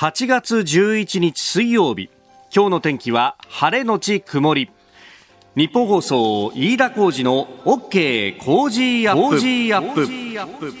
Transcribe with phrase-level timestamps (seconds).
[0.00, 2.08] 8月11日水曜日。
[2.50, 4.70] 今日の天気は晴れのち曇り。
[5.56, 9.28] 日本放送飯田浩二の OK 工事アッ
[9.92, 10.72] プ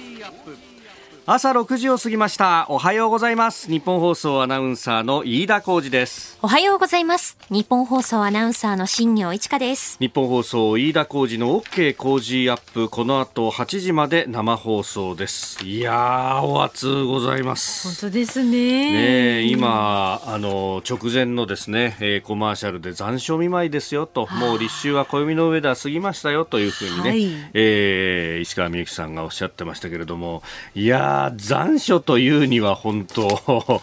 [1.32, 2.66] 朝6時を過ぎました。
[2.70, 3.70] おはようございます。
[3.70, 6.36] 日本放送アナウンサーの飯田浩二です。
[6.42, 7.38] おはようございます。
[7.50, 9.96] 日本放送アナウンサーの新業一華です。
[10.00, 12.88] 日本放送飯田浩二の OK 工事アップ。
[12.88, 15.64] この後8時まで生放送です。
[15.64, 18.02] いやーお暑ございます。
[18.02, 18.92] 本当ですね。
[18.92, 24.26] ね今あの直前のですね、えー、コマーシャルで残暑見舞いですよと。
[24.32, 30.42] もう立秋は暦の上では過ぎましたよというふうにね、はい、えー、石川みゆきさんがおっしゃってましたけれども。
[30.74, 33.82] いや残暑というには本当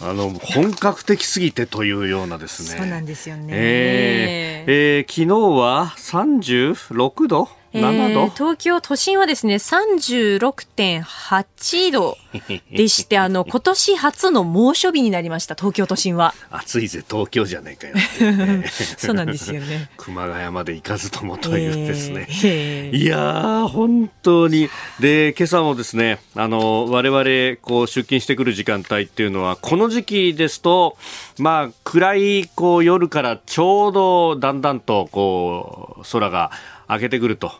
[0.00, 2.78] あの本格的すぎてというようなですね。
[2.78, 3.46] そうなんですよね。
[3.52, 12.18] えー、えー、昨日は36度えー、東京都心はですね、36.8度
[12.70, 16.34] でして、 あの、今年初の猛暑日になりました、東京都心は。
[16.50, 18.66] 暑いぜ、東京じゃないかよ、ね、
[18.98, 19.88] そうなんですよね。
[19.96, 22.26] 熊谷まで行かずともというですね。
[22.44, 24.68] えー、いやー、本当に。
[25.00, 27.24] で、今朝もですね、あの、我々、
[27.62, 30.98] こう、出勤してくる時間帯っていうのは、この時期ですと、
[31.38, 36.50] まあ、暗い、こう、夜からちょうど、だんだんと、こう、空が、
[36.88, 37.52] 明けてくると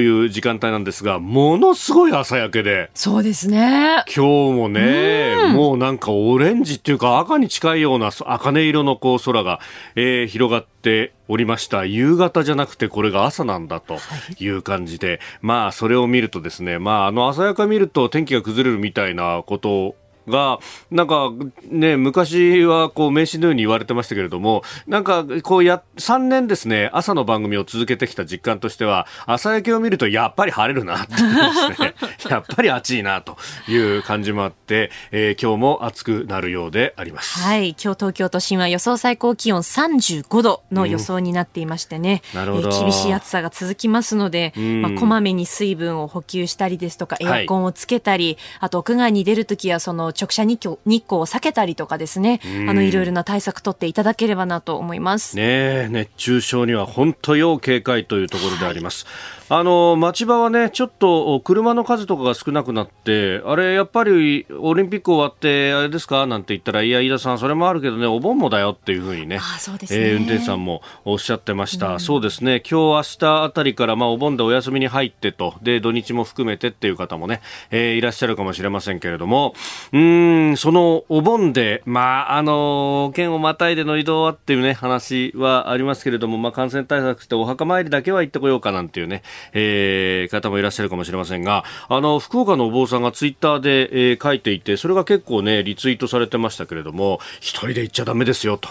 [0.00, 2.90] いう時間帯なんですが、ものすごい朝焼けで。
[2.94, 4.04] そうですね。
[4.14, 9.60] 今日もね、うもうなんかオレンジっていうか赤に近いような茜色のこう空が、
[9.94, 11.84] えー、広がっておりました。
[11.84, 13.98] 夕方じゃなくてこれが朝なんだと
[14.38, 19.96] いう感じで、はい、まあそれを見るとですね、まああの朝焼け見ると天気が崩れるみたいなこと
[20.28, 20.58] が、
[20.90, 21.30] なんか
[21.70, 31.94] ね、昔はこう名刺のように言われてましたけれども、なんかこうや、3年ですね、朝の番組を続けてきた実感としては、朝焼けを見るとやっぱり晴れるなってですね、
[32.30, 33.36] やっぱり暑いなと
[33.68, 37.38] いう感じもあって、えー、今日も暑くなるようであります。
[37.40, 55.36] はい、今日東京都心は予想最高気温35度の予想になっていましてね、うん、なるほど、えー、厳しい暑さが続きますので、うん、まあ、こまめに水分を補給したりですとか、エアコンをつけたり、はい、あと屋外に出るときはその直射日光日光を避けたりとかですね、あのいろいろな対策取っていただければなと思います。
[55.36, 59.04] ね熱中症には本当要警戒というところであります。
[59.04, 66.26] はいあの町場はねちょっと車の数とかが少なくなってあれやっぱりオリンピック終わってあれですか？
[66.26, 69.40] なんて言ったらいや飯田さんそれもあるけどねお盆もだよっていうふうにねあ
[69.70, 72.60] ね、えー、運転手さんもおっしゃってました、うん、そうですね。
[72.68, 75.54] 今日明日あたりからまあお盆でお休みに入ってと。
[75.62, 77.40] で土日も含めてっていう方もね、
[77.70, 79.54] えー、いらっしゃるかもしれませんけれども。
[79.92, 98.68] うんそのお盆でまああの県をまたいでの移動はっていうね話はありますけれどもまあ感染対策してお墓参りだけは行ってこようかなんていうねえー、方もいらっしゃるかもしれませんが、あの、福岡のお坊さんがツイッターで、えー、書いていて、それが結構ね、リツイートされてましたけれども、一人で行っちゃダメですよと。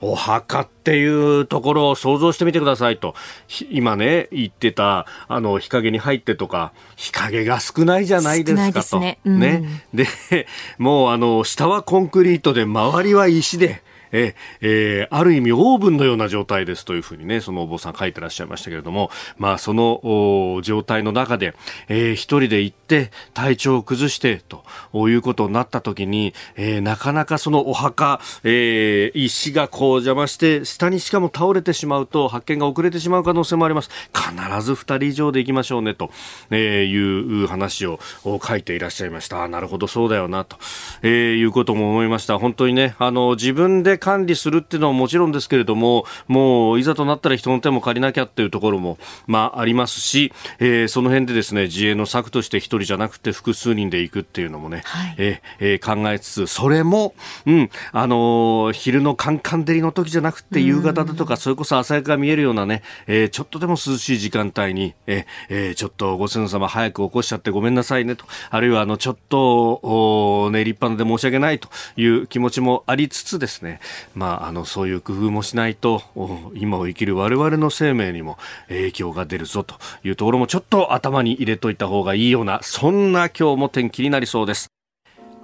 [0.00, 3.14] お墓っていうところを想像してみてくださいと。
[3.70, 9.00] 今ね、言ってた、あの、日陰に入ってとか、日陰が少ないじゃないですかと。
[9.00, 9.84] ね、うん、ね。
[9.94, 10.06] で、
[10.78, 21.54] もうあの、下はコンクリートで、周りは石で、ええー、ある意味オーブンのような状態ですというふうにね、そのお坊さん書いてらっしゃいましたけれども、まあその状態の中で、
[21.88, 24.42] えー、一人で行って体調を崩して
[24.92, 33.90] ということになった時に、えー、なかなかそのお墓、えー、石がこう邪魔して、下にしかも倒れてしまうと発見が遅れてしまう可能性もあります。
[34.14, 36.10] 必ず二人以上で行きましょうねと、
[36.50, 39.48] えー、いう話を書いていらっしゃいました。
[39.48, 40.56] なるほど、そうだよなと、
[41.02, 42.38] えー、いうことも思いました。
[42.38, 48.98] 本当にね、あの、自分で管理するっていうのはもちろんですけれども、もういざとなったら人の手も借りなきゃっていうところも、
[49.28, 57.14] まあ、ありますし、えー、その辺でですね、自衛の策として一人じゃなくて複数人で行くっていうのもね、はい、えー、考えつつ、それも、
[57.46, 73.80] うん、あのー、昼のカンカン照りの時じゃなくて夕方だとか、それこそ朝焼けが見えるようなね、えー、ちょっとでも涼しい時間帯に、えー、ちょっとご先祖様早く起こしちゃってごめんなさいねと、あるいはあの、ちょっと、おね、立派なで申し訳ないという気持ちもありつつですね、
[74.14, 76.02] まあ、あのそういう工夫もしないと
[76.54, 84.81] 今を生きる我々の生命にも影響が出るぞというところもちょっと頭に入れといた方がいいようなそんな今日も天気になりそうです。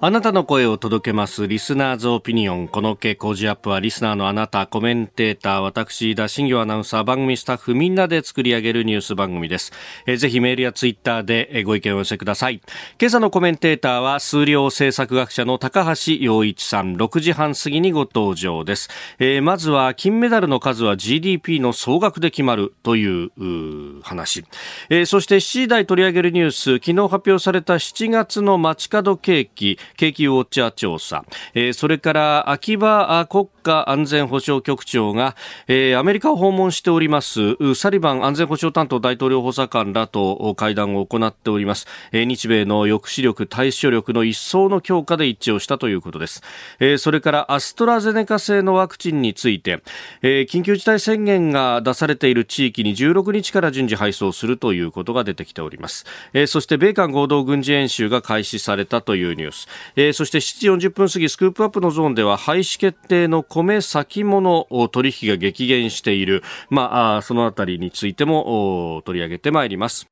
[0.00, 1.48] あなたの声を届けます。
[1.48, 2.68] リスナーズオピニオン。
[2.68, 9.72] この傾向ジアップはリスナーのあなた、コメンテーター、私、田新業アナウンサー、番組スタッフ、みんなで作り上げるニュース番組です。
[10.06, 12.62] えー、ぜひメールやツイッターでご意見を寄せください。
[13.00, 18.90] 今朝のコメンテーターは、数量政策学者の高橋洋一さん、6時半過ぎにご登場です。
[19.18, 24.44] えー、まずは、金メダルの数は GDP の総額で決まるという話。
[24.90, 31.24] えー、そして7時台取り上げるニュース、昨日発表された7月の街角景気、景気ウォッチャー調査、
[31.54, 35.36] えー、それから秋葉国家安全保障局長が、
[35.66, 46.42] えー、アメリカを訪問しておりますサリバン安全保障担当大統領補佐官らと会談を行っております、えー、日米の抑止力対処力の一層の強化で一致をしたということです、
[46.80, 49.82] えー、それからアストラゼネカ製のワクチンについて、
[50.22, 70.06] えー、緊急事態宣言が出されている地域に16日から順次配送するということが出てきております、えー、そして米韓合同軍事演習が開始されたというニュース、えー、そして7時40分過ぎスクープアップのゾーンでは廃止決定の米先物取引が激減している、まあ、そのあたりについても取り上げてまいります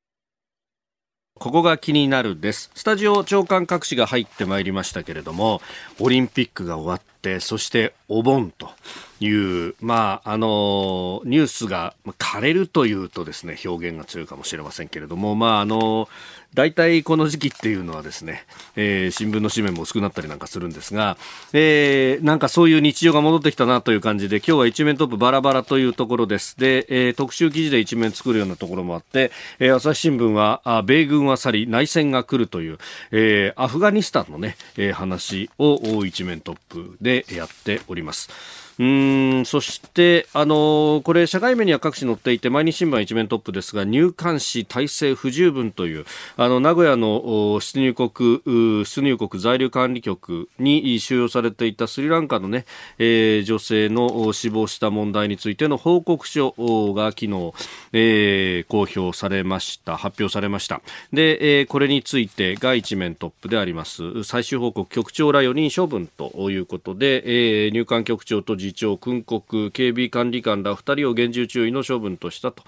[1.39, 2.71] ここが気になるです。
[2.75, 5.61] スタジオ長官各紙が入ってまいりましたけれども、
[6.01, 8.71] オリンピックが終わって、そしてお盆と
[9.19, 16.09] いう、まあ、あの、ニュースが枯れるというとですね、表現が強いかもしれませんけれども、まあ、あの、
[16.55, 18.45] 大体この時期っていうのはですね、
[18.77, 21.19] えー、新聞の紙面も薄くなったりなんかするんですが、
[21.53, 26.59] えー、なんかそういう日常が戻ってきたなという感じで、今日は一面トップバラバラというところです。
[26.59, 32.79] で、えー、特集記事で一面作るようなところもあって、えー、朝日新聞は、あ米軍は去り、内戦が来るという、
[33.11, 38.66] えー、アフガニスタンのね、えー、話を一面トップでやっております。
[38.79, 46.05] うんそして、あのこれ、社会面には各紙載っていて、毎日新聞一面トップですが、入管市体制不十分という、
[46.37, 48.43] あの、名古屋の出入国、
[48.85, 52.67] 出入国在留管理局に収容されていたスリランカのね、
[52.99, 56.51] えー、女性の死亡した問題についての報告書
[56.95, 57.55] が昨日、
[57.95, 60.83] えー、公表されました、発表されました。
[61.15, 64.23] で、えー、これについてが一面トップであります。
[64.25, 72.65] 最終報告局長ら4人処分ということで、えー、入管局長と次長、訓告、警備管理官ら2人を厳重注意の処分としたと、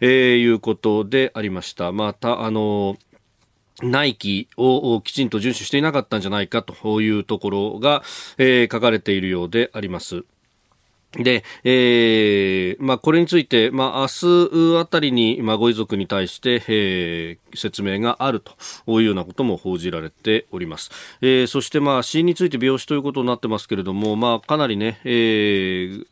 [0.00, 1.92] えー、いうことでありました。
[1.92, 2.96] また、あの
[3.82, 8.02] 内規をきちんと遵守していなかったんじゃないかというところが、
[8.36, 10.24] えー、書かれているようであります。
[11.12, 18.52] で、えー、まあ、これについて、まあ、明日あたりに、まあ、ご遺族に対して、えー、説明があると
[18.86, 20.90] いうようなことも報じられております。
[21.22, 26.06] えー、そして、まあ、死因について病死ということになってますけれども、まあ、かなりね、えー、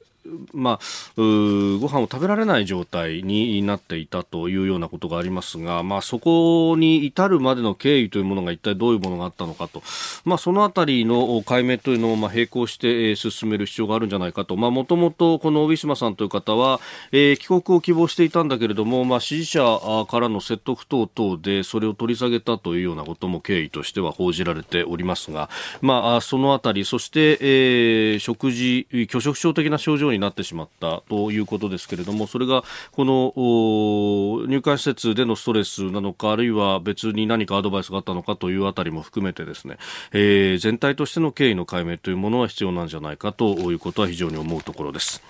[0.53, 0.79] まあ、
[1.17, 9.83] ご飯を食べられない状態になっていたというようなことがありますが、まあ、そこに至るまでの経緯というものが一体どういうものがあったのかと、
[10.25, 16.81] まあ、そのあたりの解明というのをまあ並行して進める必要があるんじゃないかと、もともとこのウィシュマさんという方は、
[17.13, 19.79] えー、帰国を希望していたんだけれども、まあ、支持者
[20.09, 25.49] からの説得等々でそれを取り下げたというようなことも経緯としては報じられておりますが、
[25.81, 39.77] まあ、そのあたり、そして、えー、食事、拒食症的な症状にになってしまったということですけれどもそれがこの入管施設でのストレスなのかあるいは別に何かアドバイスがあったのかというあたりも含めてですね、
[40.13, 45.23] えー、全体としての経緯の解明というものは必要なんじゃないかということは非常に思うところです。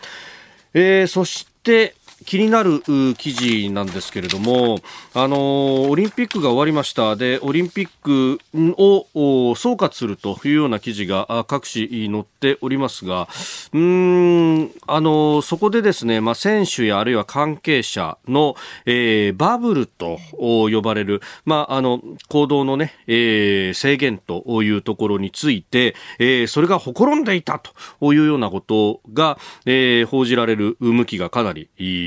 [0.75, 1.94] えー、そして
[2.25, 2.83] 気になる
[3.17, 4.79] 記事なんですけれども、
[5.15, 7.17] あのオリンピックが終わりました。
[7.17, 8.41] でオリンピック
[8.77, 13.29] を総括するというような記事が各紙に載っておりますが
[13.73, 27.61] うんあのそこでですね、まあ、選手やあるいは関係者の、えー、バブルと呼ばれる、まあ、あの行動のね、えー、制限というところについて、えー、それがほころんでいた
[28.01, 32.06] というようなことが、えー、報じられる向きがかなりいい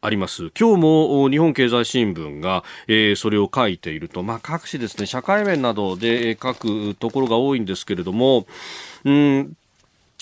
[0.00, 0.50] あります。
[0.58, 8.46] 今日も日本経済新聞が、えー、それを書いていると、まあ、各紙ですね、社会面などで書くところが多いんですけれども、
[9.04, 9.57] うん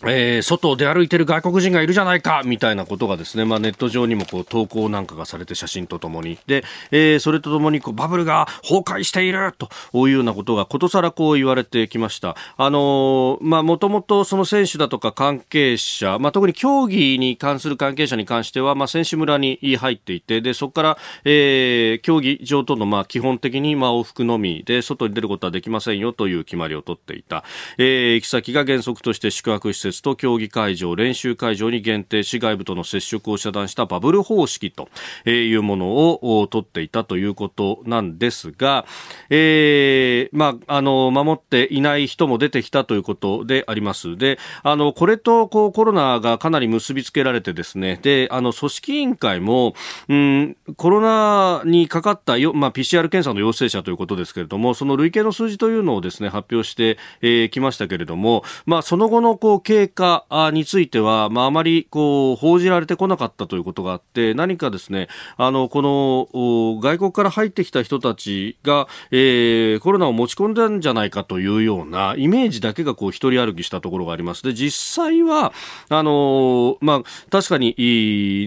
[0.05, 6.39] えー、外で歩いてる外国人がいるじゃないかみたいなことがですね、まあ、ネット上にもこう投稿なんかがされて写真とともに。
[6.47, 12.37] で、えー、それとともにこうバブルが崩壊しているというようなことがことさらこう言われてきました。
[12.59, 27.45] あのまあもともとその選手だとか関係者、まあ、特に競技に関する関係者に関しては、まあ、選手村に入っていてでそこから、えー、競技場とのまあ基本的にまあ往復のみで外に出ることはできませんよという決まりを取っていた、
[27.79, 34.89] えー、行き先が原則として宿泊施設設と競技会場、練習会場に限定し外部との接触を遮断したバブル方式と
[35.29, 38.87] いうものを取っていたということなんですが、
[39.31, 44.17] えー、まあ、あの、守っていない人も出てきたということであります。
[44.17, 49.75] で、あの、これとこうコロナがかなり結びつけられてですね、で、あの、組織委員会も、
[50.09, 74.43] うん、コロナにかかったよ、まあ、PCR 検査の陽性者ということですけれども、その累計の数字というのをですね、発表してき、えー、ましたけれども、まあ、その後のこう経経過については、まあ、あまりこう報じられてこなかったということがあって、何かですね、あの、この外国から入ってきた人たちが、えー、コロナを持ち込んだんじゃないかというようなイメージだけがこう一人歩きしたところがあります。
[74.43, 75.53] で、実際は、
[75.91, 77.75] あの、まあ、確かに、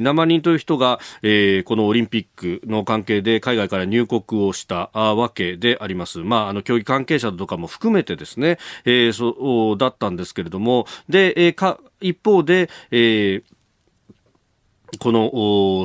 [0.02, 6.20] 生人という人が、えー、このオリンピックの関係で海外から入国をしたわけであります。
[6.20, 13.44] まあ、あの、競技関係者とかも含めてですね、えー、そう、だったんですけれども、で、えー、か、一方で、えー、
[15.00, 15.30] この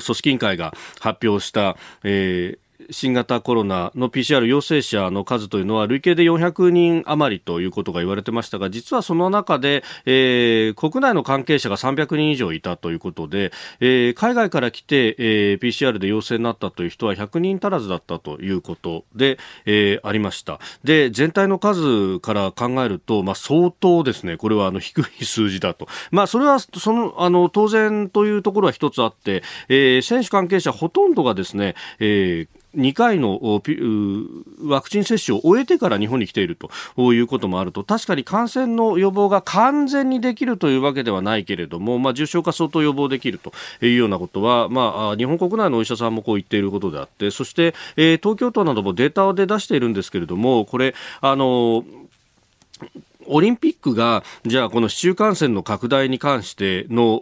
[0.01, 20.59] 組織委員会が発表した、えー、新型コロナの PCR 陽性者の数というのは累計で400人余りということが言われてましたが実はその中で、えー、国内の関係者が300人以上いたということで、えー、海外から来て、えー、PCR で陽性になったという人は100人足らずだったということで、えー、ありました。
[20.83, 24.37] で全体の数から考えると、まあ、相当ですね。
[24.37, 33.41] これはあの低い数字だと、まあ、それはそのあの当然というところは一つあって、えー、選手関係者ほとんどがですね、えー2回の
[34.63, 37.85] ワクチン接種を終えてから日本に来ているということもあると。
[37.85, 43.53] 確かに感染の予防が完全にできるというわけではないけれども、まあ、重症化相当予防できると
[43.83, 51.85] いうようなことは、まあ、日本国内のお医者さんもこう言っていることであってそして、えー、東京都などもデータで出しているんですけれどもこれあの
[53.27, 57.21] オリンピックが、じゃあこの市中感染の拡大に関しての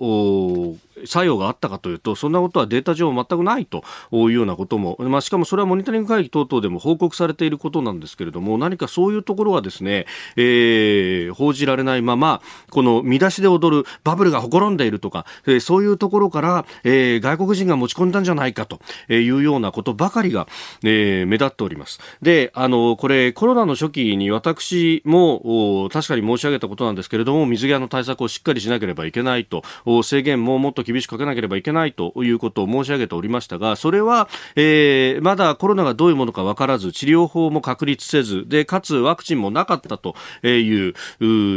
[1.07, 10.07] 作用があったかというと、そんなことはデータ上全くないというようなことも、まあ、しかもそれはモニタリング会議等々でも報告されていることなんですけれども、何かそういうところはですね、
[10.37, 20.47] えー、報じられないまま、この見出しで踊るバブルがほころんでいるとか、えー、そういうところから、えー、外国人が持ち込んだんじゃないかというようなことばかりが、
[20.83, 22.01] えー、目立っております。
[22.21, 29.63] で、あの、これ、コロナの初期に私も確かに申し上げたことなんですけれども、水際の対策をしっかりしなければいけないと、
[30.03, 40.15] 制限ももっと厳しくかけなければいけないということを申し上げておりましたが、それは、えー、まだコロナがどういうものか分からず、治療法も確立せず、で、かつワクチンもなかったと
[40.47, 40.95] いう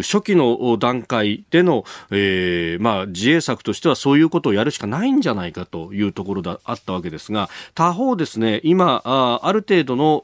[0.02, 10.24] 初期の段階での、えー、まあ、自衛策としてはそういうことをやるしかないんじゃないかというところだあったわけですが、他方ですね、今、あある程度の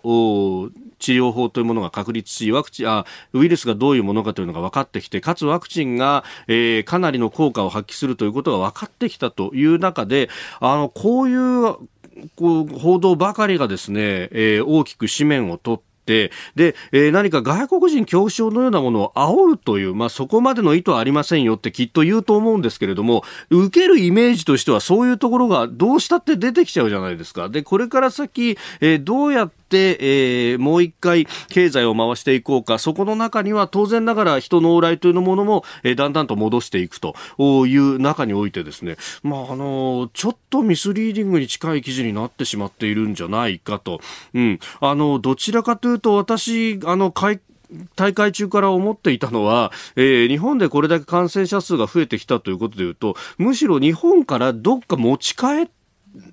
[1.01, 10.29] 治療法というものが確立し、ワクチン、あ、ウイルスがどういうものかというのが分かってきて、かつワクチンが、えー、かなりの効果を発揮するということが分かってきたという中で、
[10.59, 11.75] あの、こういう
[12.35, 27.49] こう報道ばかりがですね、えー、大きく紙面を取って、で、えー、何か外国人恐怖症のようなものを煽るという、まあ、そこまでの意図はありませんよってきっと言うと思うんですけれども、受けるイメージとしてはそういうところがどうしたって出てきちゃうじゃないですか。
[27.49, 37.15] で、これから先、えー、どうやっ、えー、もう一回経済を回していこうか、そこの中には当然ながら人の往来というものも、えー、だんだんと戻していくと
[37.65, 43.99] いう中においてですね、まあ、あのちょっとミスリーディングに近い記事になってしまっているんじゃないかと。
[44.33, 44.59] うん。
[44.79, 47.11] あの、どちらかというと私、あの、
[47.95, 55.69] 大会中から思っていたのは、えー、日本でこれだけ感染者数が増えてきたということでいうと、むしろ日本からどっか持ち帰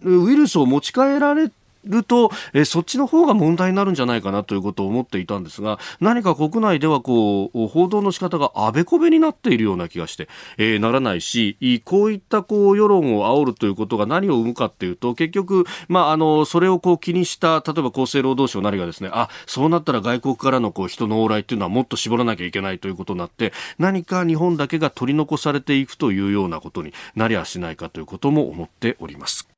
[0.03, 1.51] ウイルスを持ち帰られ
[1.89, 29.58] ると、えー、そっちの方が問題になるんじゃないかなということを思っていたんですが、何か国内ではこう、報道の仕方があべこべになっているような気がして、えー、ならないし、こういったこう、世論を煽るということが何を生むかっていうと、結局、まあ、あの、それをこう気にした、例えば厚生労働省なりがですね、あ、そうなったら外国からのこう、人の往来っていうのはもっと絞らなきゃいけないということになって、何か日本だけが取り残されていくというようなことになりゃしないかということも思っております。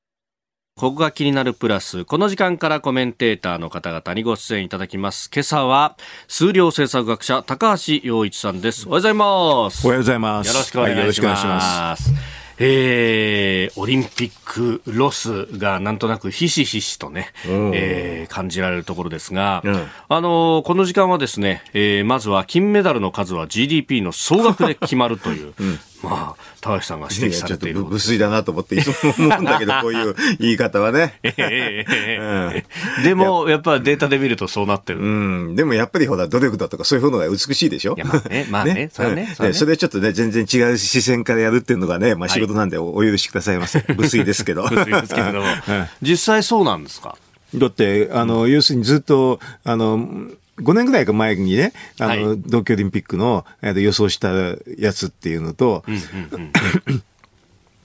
[0.80, 2.06] ここが気になるプラス。
[2.06, 5.30] この時間からコメンテーターの方々にご出演いただきます。
[5.30, 5.94] 今朝は、
[6.26, 8.88] 数量政策学者、高橋洋一さんです。
[8.88, 9.86] おはようございます。
[9.86, 10.48] おはようございます。
[10.48, 12.10] よろしくお願いします。
[12.14, 12.18] は
[12.62, 27.84] えー、オリンピックロスがなんとなくひしひしとね、うん、えー、感じられるところですが、うん、あのー、この時間はですね、えー、まずは金メダルの数は GDP の総額で決まるという、うんまあ、高橋さんが指摘されている。
[27.84, 31.20] 無粋だなと思っていつも思うんだけど、 こういう言い方はね。
[33.04, 35.00] でも、やっぱデータで見るとそうなってる。
[35.00, 35.56] うん。
[35.56, 39.32] でもやっぱりほら、努力だとかそういうのが美しいでしょいや、まあね、まあね、ねそれね。
[39.36, 43.84] それねそれちょっとね、全然違う視線からやるっていうのがね、まあ仕事なんでお許しくださいませ。
[43.96, 44.62] 無粋ですけど。
[44.70, 45.46] 無粋ですけれども。
[46.02, 47.16] 実際そうなんですか？
[47.54, 50.08] だって、あの、要するにずっと、あの、
[50.60, 54.30] 5年ぐらい前にね、あの、はい、東京オリンピックの予想した
[54.78, 56.50] やつっていうのと、うんうん
[56.88, 57.02] うん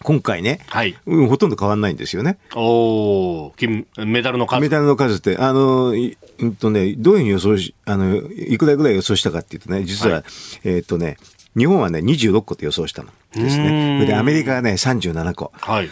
[0.06, 2.38] 今回ね、はい、うん、ほとんど変わらないんですよね。
[2.56, 10.24] お金メダルの数メダルの数って、あの、うんとね、どういうふうに予想し、あの、いくらぐらい予想したかっていうとね、実は、はい、
[10.64, 11.18] えっ、とね、
[11.58, 14.06] 日本はね、26個と予想したのですね。
[14.06, 15.52] で、アメリカがね、37個。
[15.56, 15.90] はい。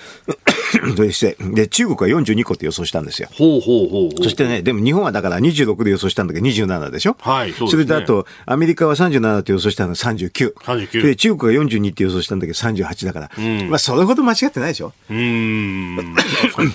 [0.98, 3.30] そして、で、中国は42個って予想したんですよ。
[3.34, 7.16] ほうほうほうそしてね、でも日本はだから26で予想したんだけど27でしょ？
[7.20, 10.54] はい、そうです、ね、それであと、アメリカは37って予想したのが39。
[10.56, 11.02] 39。
[11.04, 13.32] で、中国が42って予想したんだけど38だから。
[13.38, 14.94] うん、まあ、それほど間違ってないでしょ？
[15.10, 16.16] うん。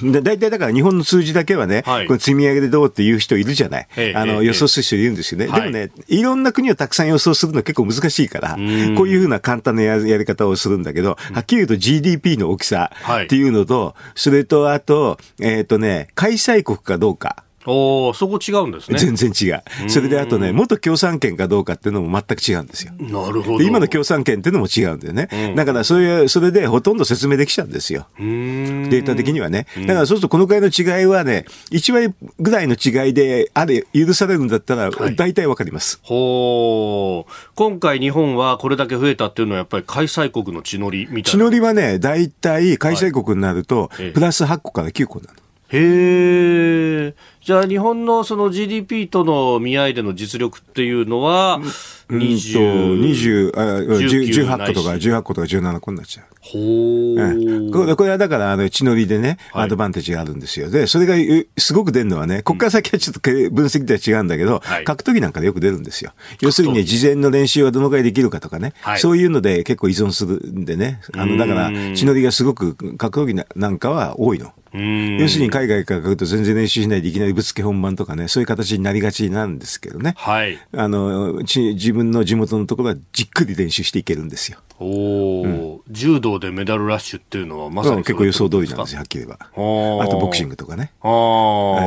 [0.12, 3.88] で、大体だから日本の数字だけはね、はい、これ積み上げでどうっていう人いるじゃない？
[4.14, 5.46] あの、予想する人いるんですよね。
[5.46, 12.90] でもね、いろんな国をたくさん予想するの結構難しいから、こういうふうな簡単なやり方をするんだけど、はっきり言うと GDP の大きさ
[13.24, 17.44] っていうのと、それとあと、えっ、ー、とね、開催国かどうか。
[17.70, 18.98] おそこ違うんですね。
[18.98, 19.62] 全然違う。
[19.90, 22.92] それであとね、元共産圏かどうかっていうのも全く違うんですよ。
[22.98, 23.62] なるほど。
[23.62, 25.28] 今の共産圏っていうのも違うんだよね。
[25.32, 28.06] うん、だからそういう、それでほとんど説明できちゃうんですよ。
[28.18, 29.66] データ的にはね。
[29.86, 35.98] だからそうするとこのくらいの違いはね、1割ぐらいの違いであれ、許されるんだったら、大体わかります。
[36.02, 37.32] はい、ほう。
[37.54, 41.38] 今回日本はこれだけ増えたっていうのはやっぱり開催国の地のりみたいな。
[41.38, 45.38] 地のりはね、大体開催国になると、プラス8個から9個になる。
[45.70, 47.14] へえ。
[47.48, 51.62] じゃあ日本のその GDP との見合いでの実力っていうのは、
[52.10, 56.26] 20、20、18個とか18個とか17個になっちゃう。
[56.40, 57.72] ほー。
[57.72, 60.70] これこれはだから、あの、地のりでね、アドバンテージがあるんですよ。
[60.70, 61.14] で、それが
[61.58, 66.12] すごく出るのはね、ここから先はちょっと分析では違うんだけど、格闘技なんかでよく出るんですよ。
[66.40, 74.52] 要するにね、事前の練習はどのくらいできるかとかね、そういうので結構依存するんでね、あの、だから、地のりがすごく格闘技なんかは多いの。
[74.72, 80.14] 要するに海外から来ると全然練習しないでいきなりぶつけ本番とかね、そういう形になりがちなんですけどね。
[80.16, 80.58] はい。
[80.72, 84.58] あの、自分の地元のところはじっくり練習していけるんですよ。
[84.80, 89.46] おお、うん、柔道でメダルラッシュっていうのはまさに結構予想通りなんですよ、はっきり言えば。
[89.46, 90.92] あとボクシングとかね。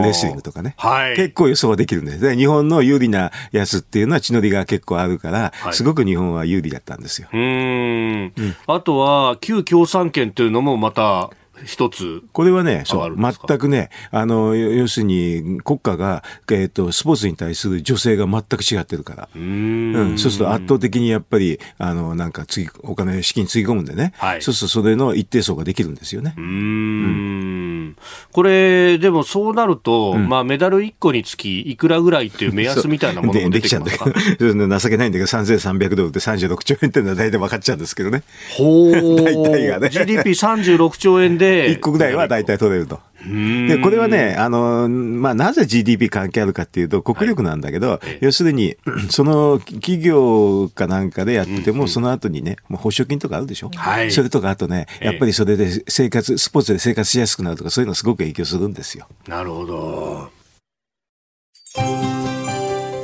[0.04, 0.74] レスリングとかね。
[0.78, 1.16] はい。
[1.16, 2.20] 結構予想はできるんです。
[2.20, 7.30] で、日本の有利なやつっていうのは血のりが結構あるから、はい、すごく日本は有利だったんですよ。
[7.32, 8.34] うん。
[8.68, 11.30] あとは、旧共産圏っていうのもまた、
[11.66, 12.24] 一つ。
[12.32, 19.30] これはね、そう、全くね、あの、要するに国家が、えっ、ー、と、スポーツに対する女性が全く違ってるから。
[19.36, 20.18] うん,、うん。
[20.18, 24.14] そうすると圧倒的にやっぱり、あの、なんか、次、お金、資金つぎ込むんでね。
[24.18, 24.42] はい。
[24.42, 26.34] そうするとそれの一定層ができるんですよね。
[26.38, 27.96] うんうん
[28.32, 34.06] これ、でもそうなると、うん、まあ、メダル1個につき、いくらぐらいっていう目安みたいなものも出てきますか？
[34.10, 38.24] で情けないんだけど、3300ドルで36兆円っていうのは大体分かっちゃうんですけどね。
[38.58, 39.22] ほう。
[39.22, 39.88] 大体がね。
[39.88, 43.00] GDP36 兆円で、1個ぐらいは大体取れると。
[43.24, 48.76] で、これはね、あの、まあ、なぜ GDP 関係あるかっていうと、国力なんだけど、はい、要するに、
[49.12, 53.70] その企業かなんかでやってても、その後にね、もう保証金とかあるでしょ？
[53.76, 54.12] はい。
[54.12, 59.08] それとか、あとね、やっぱりそれで生活、スポーツで生活しやすくなるとか、そういうのすごく影響するんですよ。
[59.28, 60.30] なるほど。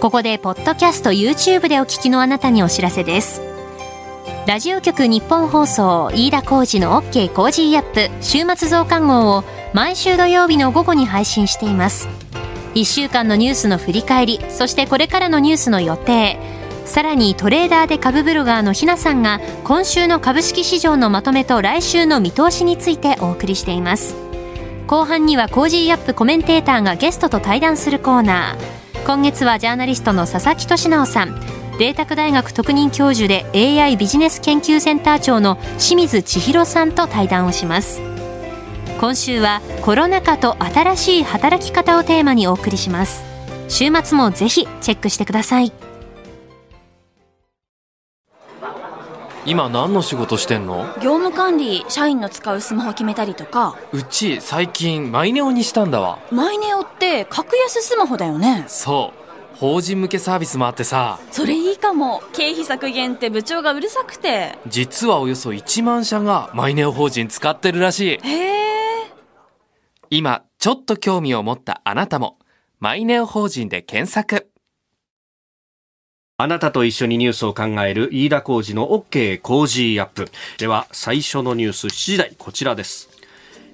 [0.01, 3.41] ここで、ポッドキャスト YouTube でお聞きのあなたにお知らせです。
[4.47, 12.07] ラジオ局日本放送飯田浩二の OK コージーアップ週末増刊号を毎週土曜日の午後に配信しています。
[12.75, 16.39] 1週間のニュースの振り返りそしてこれからのニュースの予定。
[16.85, 24.15] さらにトレーダーで株ブロガーのひなさんが今週の株式市場のまとめと来週の見通しについてお送りしています。
[24.87, 29.05] 後半には Cozy Up コメンテーターがゲストと対談するコーナー。
[29.05, 31.57] 今月はジャーナリストの佐々木俊尚さん。
[31.79, 38.01] 麗澤大学特任教授で AI ビジネス研究センター長の清水千弘さんと対談をします
[38.99, 43.23] 今週はコロナ禍と新しい働き方をテーマにお送りします
[43.69, 45.71] 週末もぜひチェックしてください
[49.45, 59.26] 今何の仕事してんの業務管理社員の使うスマホ決めたりとかうち最近マイネオにしたんだわマイネオって格安スマホだよねそう
[59.59, 61.19] 法人向けサービスもあってさ。
[61.31, 62.21] それいいかも。
[62.31, 64.57] 経費削減って部長がうるさくて。
[64.67, 68.27] 実はおよそ1万社がマイネオ法人使ってるらしい。
[68.27, 69.11] へえ。
[70.09, 72.37] 今ちょっと興味を持ったあなたも
[72.79, 74.49] マイネオ法人で検索。
[76.37, 80.29] あなたと一緒にニュースを考える飯田浩二の OK 工事アップ。
[80.59, 83.16] では最初のニュース7時台こちらです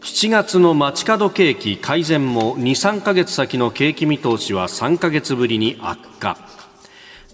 [0.04, 6.38] 7月の街角景気改善も2、3ヶ月先の景気見通しは3ヶ月ぶりに悪化。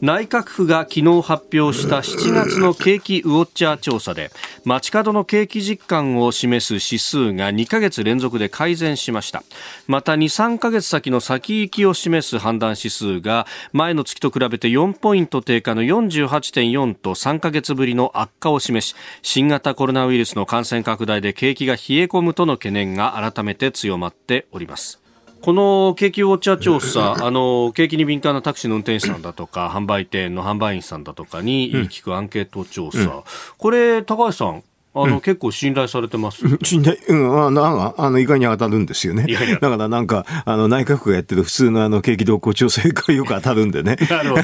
[0.01, 4.31] 内閣府が昨日発表した7月の景気ウォッチャー調査で
[4.63, 9.43] 街角の景気実感を示す指数が2ヶ月連続で改善しました。
[9.88, 24.98] また2、3ヶ月先の先行きを示す判断指数が前の月と比べて4ポイント低下の48.4と3ヶ月ぶりの悪化を示し新型コロナウイルスの感染拡大で景気が冷え込むとの懸念が改めて強まっております。
[25.41, 33.23] この景気ウォッチャー調査、あの景気に敏感なタクシーの運転手さんだとか、販売店の販売員さんだとかに聞くアンケート調査、うん、
[33.58, 39.25] これ、高橋さん、あの、うん、結構信頼されてます、ね、 信頼、うん、あの、あの、意外に当たるんですよね。
[39.62, 43.97] だからなんか、あの、内閣府がやってる普通のあの、景気動向調整がよく当たるんでね。
[44.10, 44.43] なるほど。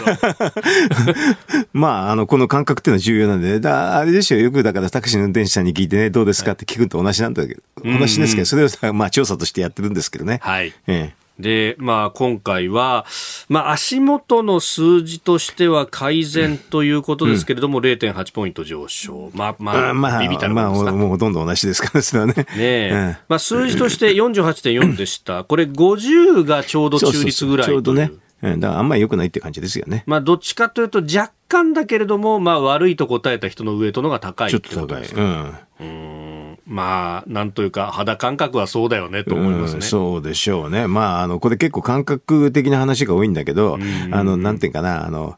[1.74, 10.40] まあ、あの、この感覚っていうのは重要なんで、ね、だあれですよ、よくだからタクシーの運転手さんに聞いてね、どうですかって聞くと同じなんだけど、同じですけど、それをさ、まあ、調査としてやってるんですけどね。
[10.42, 10.74] はい。
[10.88, 13.06] ええで、まあ、今回は、
[13.50, 19.32] まあ、足元の数字としては改善ということですけれども、うん、0.8ポイント上昇。
[19.34, 22.34] まあ、まあ、まあ、ビビたるまあ、もうほとんど同じですから、ね。
[22.34, 22.90] ねえ。
[22.92, 25.44] うん、まあ、数字として48.4でした。
[25.44, 28.12] これ50がちょうど中立ぐらいそうそうちょうどね。
[28.42, 30.04] だからあんまり良くないって感じですよね。
[30.06, 35.04] まあ、どっちかというと若干だけれども、まあ、悪いと答えた人のウエイトのが高いちょっと高い。
[35.04, 35.54] うん。
[35.80, 36.25] うん
[36.66, 39.78] まあ、なんというか、肌感覚はそうだよねと思いますね。
[39.78, 40.88] うん、そうでしょうね。
[40.88, 43.78] まあ、あの、これ結構感覚的な話が多いんだけど、
[44.12, 45.38] あの、なんていうかな、あの、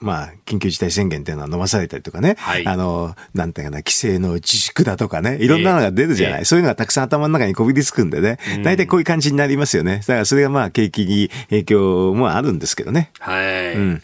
[0.00, 6.38] まあ、緊急事態宣言っていうのは飲まされたりとかね、はい、あの、なんていうかな、規制の自粛だとかね、いろんなのが出るじゃない。
[6.40, 9.98] えー、そういうのがたくさん頭の中にこびりつくんでね、大体こういう感じになりますよね。
[9.98, 13.10] だからそれがまあ、景気に影響もあるんですけどね。
[13.18, 13.74] はい。
[13.74, 14.02] うん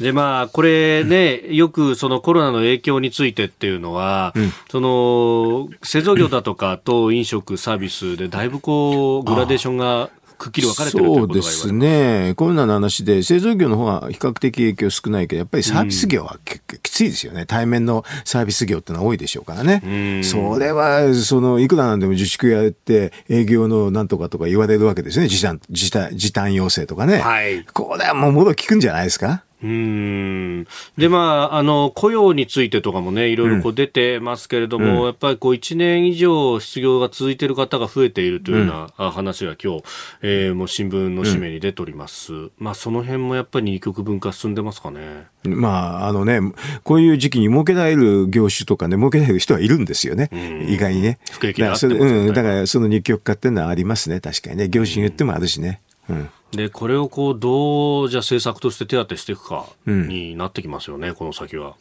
[0.00, 12.32] で、まあ、これね、よくそのコロナの影響についてっていうのは、うん、その、製造業だとかと飲食、サービスでだいぶこう、グラデーションがくっきり分かれてるそうですね。
[12.36, 17.44] コロナの話で、製造業の方は比較的影響少ないけど、やっぱりサービス業はき,、きついですよね。
[17.44, 20.22] 対面のサービス業ってのは多いでしょうからね。
[20.22, 25.26] それは、その、いくらなんでも自粛やって営業のなんとかとか言われるわけですね。
[25.26, 27.18] 時短、時短、時短要請とかね。
[27.18, 27.64] はい。
[27.64, 29.42] これはもうもろ効くんじゃないですか？
[29.60, 30.66] うん
[30.96, 39.82] で、まあ、あの、雇用についてとかもね、いろいろこう出てますけれども、うん、やっぱりこう1年以上失業が続いている方が増えているというような話が今日、
[40.22, 42.32] えー、もう新聞の紙面に出ております。
[42.32, 45.26] うん、まあ、その辺もやっぱり二極分化進んでますかね。
[45.44, 46.40] まあ、あのね、
[46.84, 50.30] こういう時期に儲けられる業種とかね、儲けられる人はいるんですよね。
[50.32, 51.18] うん、意外にね。
[51.32, 54.68] 不景気だから、うん、だからその二極化っていうのはありますね、確かにね。
[54.68, 55.80] 業種によってもあるしね。
[56.08, 61.74] うんでこれをこうどうじゃ政策として手当てしていくかになってきますよね、うん、この先は。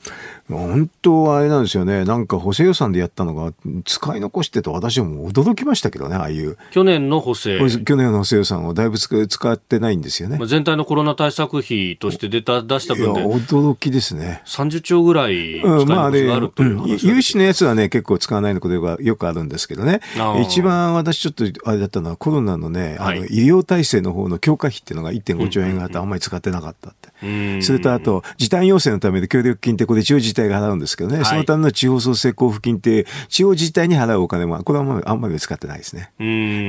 [0.50, 3.54] 本当はあれなんですよね、なんか補正予算でやったのが
[3.86, 6.58] 使い残してと私はもう驚きましたけどね、ああいう。
[6.72, 7.60] 去年の補正。
[7.60, 10.38] 去年の補正予算をだいぶ使ってないんですよね。
[10.38, 13.24] まあ、全体のコロナ対策費として出た出した分で。
[13.24, 14.42] 驚きですね。
[14.46, 20.02] 30兆ぐらい使い残しがあるという、うんまあ、融資のやつはね、結構使わないのことがよくあるんですけどね。
[20.42, 27.62] 一番私ちょっとあれだったのはコロナのね、あの医療体制の方の強化費っていうのが1.5 5兆円があってあんまり使ってなかったって。
[27.62, 36.12] それとあと、時短要請のための協力金ってこれ地方自治体が払うんですけどね、はい、そのための地方創生交付金って地方自治体に払うお金も、これはあんまり使ってないですね。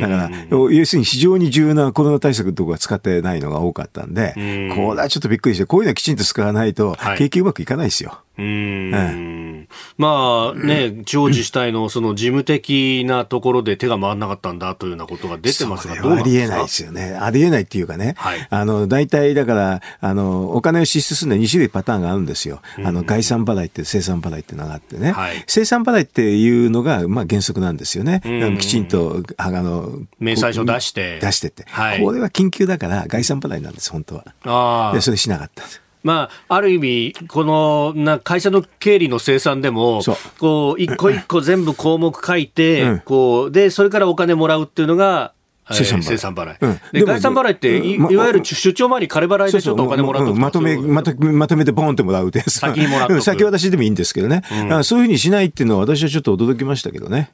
[0.00, 4.32] だから、要するに非常に重要なコロナ対策のところは使ってないのが多かったんで、
[4.74, 8.20] これはちょっとびっくりして、こういうのはきちんと使わないと、景気うまくいかないですよ。
[8.38, 17.18] うん、まあね、地方自治体のその事務的なところで手が回らなかったんだというようなことが出てますが、どうありえないですよね。
[17.20, 22.60] ありえないっていうかね、はい、あの、大体だから、あの、お金を支出するのは2種類パターンがあるんですよ。
[22.84, 25.10] あの、概算払いって生産払いっていうのがあってね。
[25.10, 28.22] はい、生産払いっていうのが、まあ原則なんですよね。
[28.60, 31.18] きちんと、あの、明細書出して。
[31.20, 31.64] 出してって。
[31.68, 34.24] はい、これは緊急だから概算払いなんです、本当は。
[34.44, 34.94] ああ。
[34.94, 35.64] で、それしなかった。
[36.02, 40.00] まあ、ある意味、このな会社の経理の生産でも、
[40.38, 45.32] こう一個一個全部項目書いて、うん、こうでそれからお金もらうっていうのが、
[45.70, 46.04] 生産払い。
[46.04, 46.56] 生産払い。
[46.60, 50.26] うん、で、概算払いって、いいわゆる出張前に金払いでちょっとお金もらう。
[50.26, 57.30] とまとめ、まとまとめてポンってもらうって先にもらう先渡しでもいいんですけどね、うん、そういうふうにしないっていうのは私はちょっと驚きましたけどね。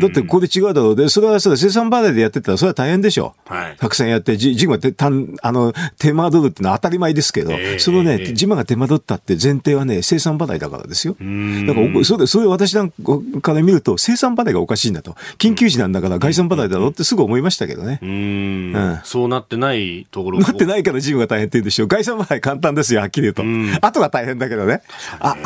[0.00, 3.34] だってここで違うだろうで、それはさ、生産払いでやってたらそれは大変でしょ。
[3.46, 11.14] はい、たくさんやって、事務がたんあの手間取るってのは当たり前ですけど、えー、そのね、事務が手間取ったって前提はね、生産払いだからですよ。
[11.14, 12.94] だからそれ、それ私なんか
[13.42, 15.16] から見ると、生産払いがおかしいんだと。
[15.38, 17.98] 緊急時なんだから概算払いだろうってすぐ思いましたけどね。
[18.02, 21.86] うん、そうなってないところなってないから事務が大変って言うでしょ。
[21.86, 23.42] 概算払い簡単ですよ、はっきり言うと。
[23.80, 24.82] あとが大変だけどね。
[25.20, 25.36] あ、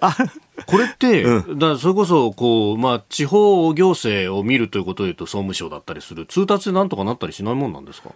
[0.00, 0.16] あ、
[0.66, 8.10] これって、うん、だそれこそこう、まあ、地方行政を見るということでいうと総務省だったりする通達でなんとかなったりしないもんなんですか？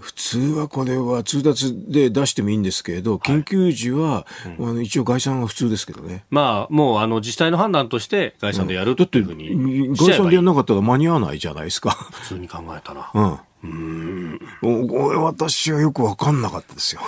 [0.00, 4.26] 普通はこれは通達で出してもいいんですけれど、緊急時は、
[4.58, 6.24] うん、あの一応概算は普通ですけどね。
[6.30, 11.90] まあ、もうあの自治体の判断として概算でやるというふうに、うん、概算でやらなかったら間に合わないじゃないですか。
[11.90, 13.10] 普通に考えたら。
[13.14, 13.38] うん。
[13.62, 14.40] うん。
[14.88, 17.00] これ私はよく分かんなかったですよ。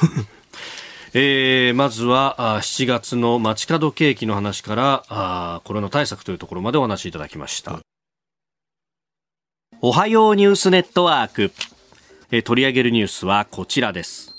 [1.18, 7.79] えー、まずはあ7月の街角景気の話からあコロナ対策というところまでお話しいただきました。
[9.81, 11.52] おはようニュースネットワーク。
[12.31, 14.35] え取り上げるニュースはこちらです。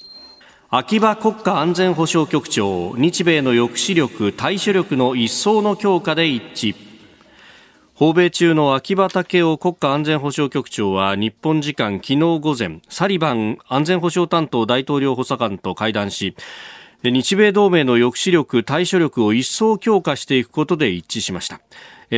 [0.69, 6.86] 秋葉国家安全保障局長日米の抑止力対処力の一層の強化で一致。
[7.97, 16.35] 訪米中の秋葉武雄国家安全保障局長は日本時間昨日午前サリバン安全保障担当大統領補佐官と会談し
[17.03, 21.59] 日米同盟の抑止力対処力を一層強化していくことで一致しました。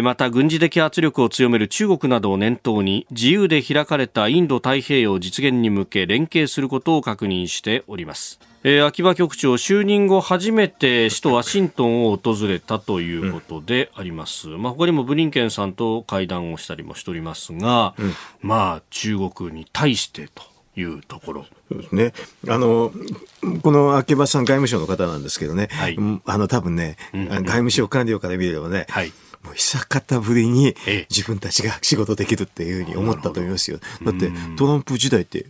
[0.01, 8.39] また軍事的圧力を強める中国などを念頭に自由で開かれたインド太平洋実現に向け連携することを確認しております。
[8.63, 20.43] えー、秋葉局長就任後初めて首都ワシントンを訪れたということであります、うん、まあ、他にもブリンケンさんと会談をしたりもしておりますが、うん、まあ中国に対してと
[20.75, 21.45] いうところ。
[21.69, 22.13] そうですね。
[22.47, 22.91] あの、
[23.61, 29.13] この秋葉さん外務省の方なんですけどね、はい、あの多分ね、うん、外務省官僚から見ればね、はい。
[29.43, 30.75] もう久方ぶりに
[31.09, 33.79] 自分たちが仕事できるっていうふうに思ったと思いますよ。
[34.03, 35.45] だってトランプ時代って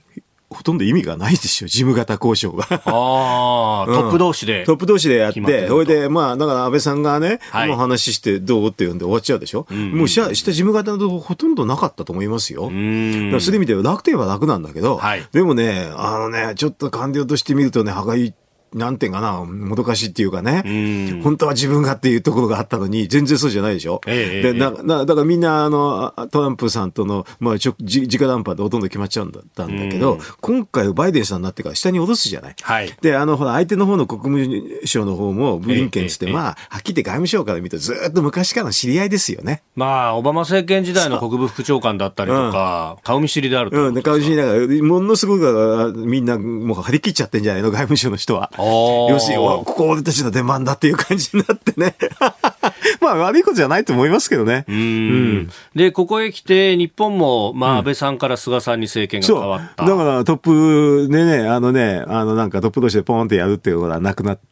[0.49, 2.65] ほとんど意味がないですよ、 事務型交渉が。
[2.71, 9.67] ああ、トップ同士で、トップ同士でやって、それで、まあ、だから安倍さんがね、はい、もう話してどうって言うんで終わっちゃうでしょ？
[9.69, 12.67] うん、もう下、下事務型のとこほとんどなかったと思いますよ。
[12.67, 13.31] うん。
[13.39, 18.33] そういう意味では楽といえば楽なんだけど、はい、でもね、あのね、ちょっと官僚として見るとね、歯がい
[18.73, 24.01] なんていうかな、もどかしいっていうかね、本当は自分がっていうところがあったのに、全然そうじゃないでしょ。
[24.05, 32.55] ええ、でななだからみんな、あの、トランプさんとの、まあ、ちょじ直談判でほとんど決まっちゃうんだったんだけど、今回バイデンさんになってから下に落とすじゃない。
[32.61, 39.63] はい、で、あの、ほら、相手の方の国務省の方も、ブリンケンつって、え、まあ、はっきり言って外務省から見るとずっと昔からの知り合いですよね。
[39.75, 43.87] まあ、オバマ政権時代の国務副長官だったりとか、うん、顔見知りであると。
[43.87, 48.51] うん、顔見知りだから、ものすごくみんな、もう張り切っちゃってんじゃないの、外務省の人は。
[48.59, 51.95] 要するにここ俺たちの出番だっていう感じになってね。
[53.01, 54.65] まあ悪いことじゃないと思いますけどね。
[54.67, 59.85] うん,、で、ここへ来て、日本も、まあ安倍さんから菅さんに政権が変わった。
[59.85, 64.43] だからトップでね、あのね、あのなんかトップ同士でポンってやるっていうことはなくなって、、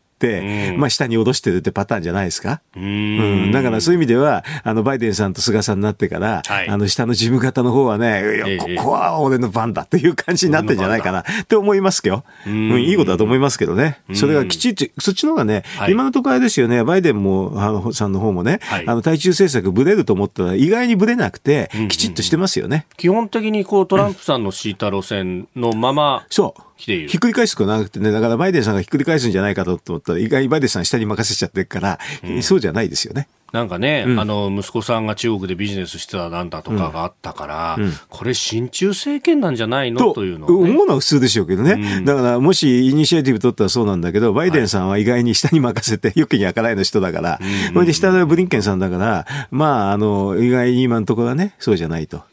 [0.77, 2.61] まあ下に脅してるってパターンじゃないですか？
[2.75, 12.23] うん,、だからそういう意味では、あの、バイデンさんと菅さんになってから、はい、あの、下の事務方の方はね、いや、ここは俺の番だっていう感じになってんじゃないかなって思いますよ。
[12.45, 13.99] うん、いいことだと思いますけどね。
[14.13, 22.87] それがきちっと、そっちの方がね、今のところですよね、バイデンも、あの、さんの方もね、あの、対中政策ぶれると思ったら意外にぶれなくて、きちっとしてますよね。
[22.97, 26.61] 基本的にこう、トランプさんの敷いた路線のまま、そう。
[26.77, 33.27] ひっくり返すことなくてね、だからバイデンさんがひっくり返すんじゃないかと思ったら、意外にバイデンさん下に任せちゃってるから、うん、そうじゃないですよね。
[33.53, 40.11] なんかね、うん、あの、息子さんが中国でビジネスしてたなんだとかがあったから、うん、これ、親中政権なんじゃないの？
[40.13, 41.73] というの、ね、思うのは普通でしょうけどね。
[41.97, 47.39] うん、だから、もしイニシアティブ取ったらそうなんだけど、バイデンさんは意外に下に任せて、よきにあからいの人だから、
[47.73, 52.23] それで下でブリンケンさんだから、まあ、あの、意外に今のところはね、そうじゃないと。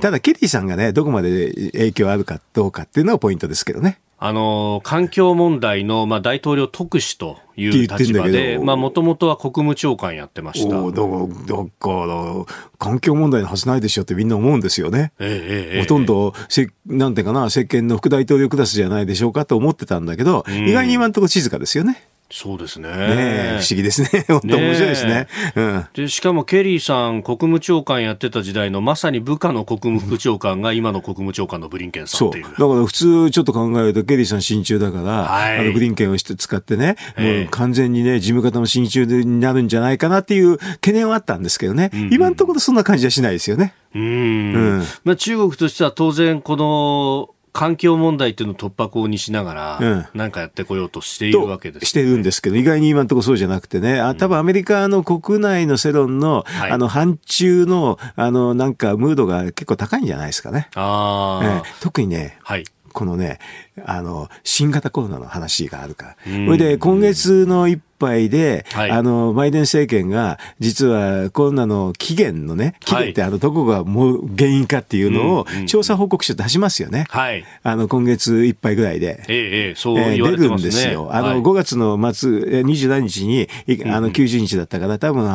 [0.00, 4.00] ただ、ケリーさんがね、どこまで影響あるかどうかっていうのがポイントですけどね。
[4.18, 10.74] あの、環境問題の、まあ、大統領特使という立場で、まあ、もともとは国務長官やってました。
[10.74, 12.46] だから、だから、
[12.78, 15.12] 環境問題のはずないでしょってみんな思うんですよね。
[15.18, 22.02] ええ、ほとんど、せ、なんていうかな、政権の副大統領クラスじゃないでしょうかと思ってたんだけど、意外に今のところ静かですよね。
[22.28, 22.88] そうですね。
[22.88, 24.08] ね不思議ですね。
[24.26, 25.28] 本当面白いですね。
[25.54, 32.44] うん、で、しかもケリーさん、国務長官やってた時代のまさに部下の国務副長官が今の国務長官のブリンケンさんっていう。
[32.44, 41.90] だから普通ちょっと考えるとケリーさん親中だから、はい、あのブリンケンをして使ってね、もう完全にね、事務方の親中になるんじゃないかなっていう懸念はあったんですけどね。
[41.94, 43.72] うんうん、今のところそんな感じはしないですよね。
[43.94, 44.02] うん。
[44.02, 60.68] うん、まあ中国としては当然この環境問題っていうのを突破口にしながら、うん、なんかやってこようとしているわけです、ね、してるんですけど、意外に今のところそうじゃなくてね、あ多分アメリカの国内の世論の、うん、あの、反中の、あの、なんか、ムードが結構高いんじゃないですかね。
[60.74, 63.38] あえー、特にね、はい、このね、
[63.84, 66.16] あの、新型コロナの話があるから。
[66.24, 77.06] それで、今月の一杯で、はい、あの、バイデン政権が、実はコロナの起源のね、起源ってあの、どこがもう原因かっていうのを、調査報告書出しますよね。
[77.08, 77.44] はい。
[77.62, 79.22] あの、今月いっぱいぐらいで。
[79.28, 80.48] ええ、そう言われてね。
[80.48, 81.08] 出るんですよ。
[81.12, 83.48] あの、5月の末、27日に、
[83.92, 85.26] あの、90日だったから、多分、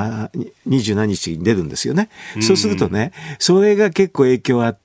[0.67, 2.09] 27日に出るんですよね。
[2.39, 4.80] そうするとね、それが結構影響あって、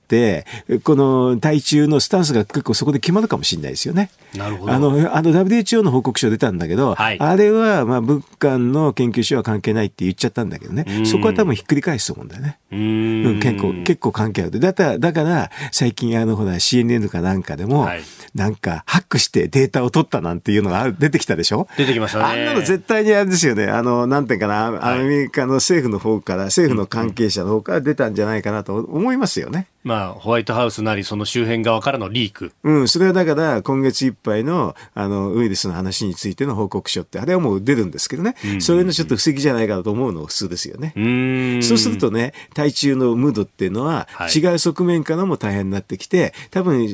[0.83, 4.09] この対中のスタンスが結構そこで決まるかもしれないですよね。
[4.35, 4.71] なるほど。
[4.73, 12.57] あの、あの WHO の報告書出たんだけど、はい、あれは、まあ、物価の研究所は関係ないって言っちゃったんだけどね、そこは多分ひっくり返すと思うんだよね。
[12.71, 14.59] うん、結構、結構関係ある。
[14.59, 18.01] だから、だから、最近あの、ほら、CNN かなんかでも、はい、
[18.35, 21.67] なんか、ハックしてデータを取ったなんていうのが出てきたでしょ？
[21.77, 22.25] 出てきましたね。
[22.25, 23.67] あんなの絶対にあれですよね。
[23.67, 29.67] あの、なんていうかな、アメリカの政府の方から、政府の関係者の方から出たんじゃないかなと思いますよね。
[29.83, 32.53] まあ、ホワイトハウスなり、その周辺側からのリーク。
[32.63, 40.93] うん、それはだから、今月いっぱいの、あの、ウイルスの話についての報告書って、あれはもう出るんですけどね、うんうんうん、それのちょっと布石じゃないかなと思うのが普通ですよね。
[40.95, 46.87] うそうするとね、対中のムードっていうのは、違う側面からも大変になってきて、多分、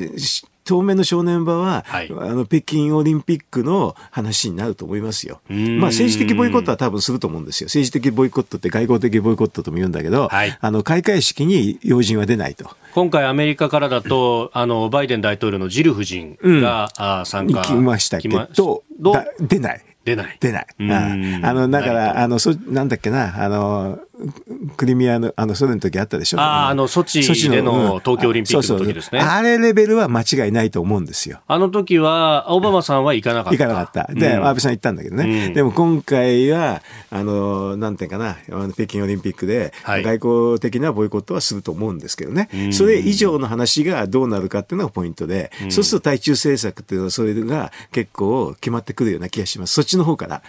[0.66, 5.42] 当面の正念場は、はい、あの北京オリンピックの話になると思いますよ。
[5.50, 7.68] まあ政治的ボイコットは多分すると思うんですよ。
[7.68, 12.70] 政治的ボイコットって外交的ボイコットとも言うんだけど、はい、あの開会式に要人は出ないと。
[12.94, 18.84] 今回アメリカからだと、 あのバイデン大統領のジル夫人が、うん、参加来ましたけど、
[19.40, 19.82] 出ない。
[20.06, 20.38] 出ない。
[20.40, 20.68] 出ない。
[21.44, 24.00] あの、だから、あの、そ、なんだっけな、あの、
[24.78, 26.40] クリミアの、あの、ソ連の時あったでしょ？
[26.40, 29.20] ああ、あの、ソチでの東京オリンピックの時ですね。
[29.20, 31.42] あれレベルは間違いないと思うんですよ。
[31.48, 33.58] あの時は、オバマさんは行かなかった。
[33.58, 34.14] 行かなかった。
[34.14, 35.50] で、安倍さん行ったんだけどね。
[35.50, 38.38] でも今回は、あの、なんていうかな、
[38.74, 42.50] 北京オリンピックで、外交的なボイコットはすると思うんですけどね。
[42.72, 49.74] それ以上の話がどうなるかっていうのがポイントで、そうすると対中政策っていうのは、それが結構決まってくるような気がします。
[49.74, 50.42] そっちの方から。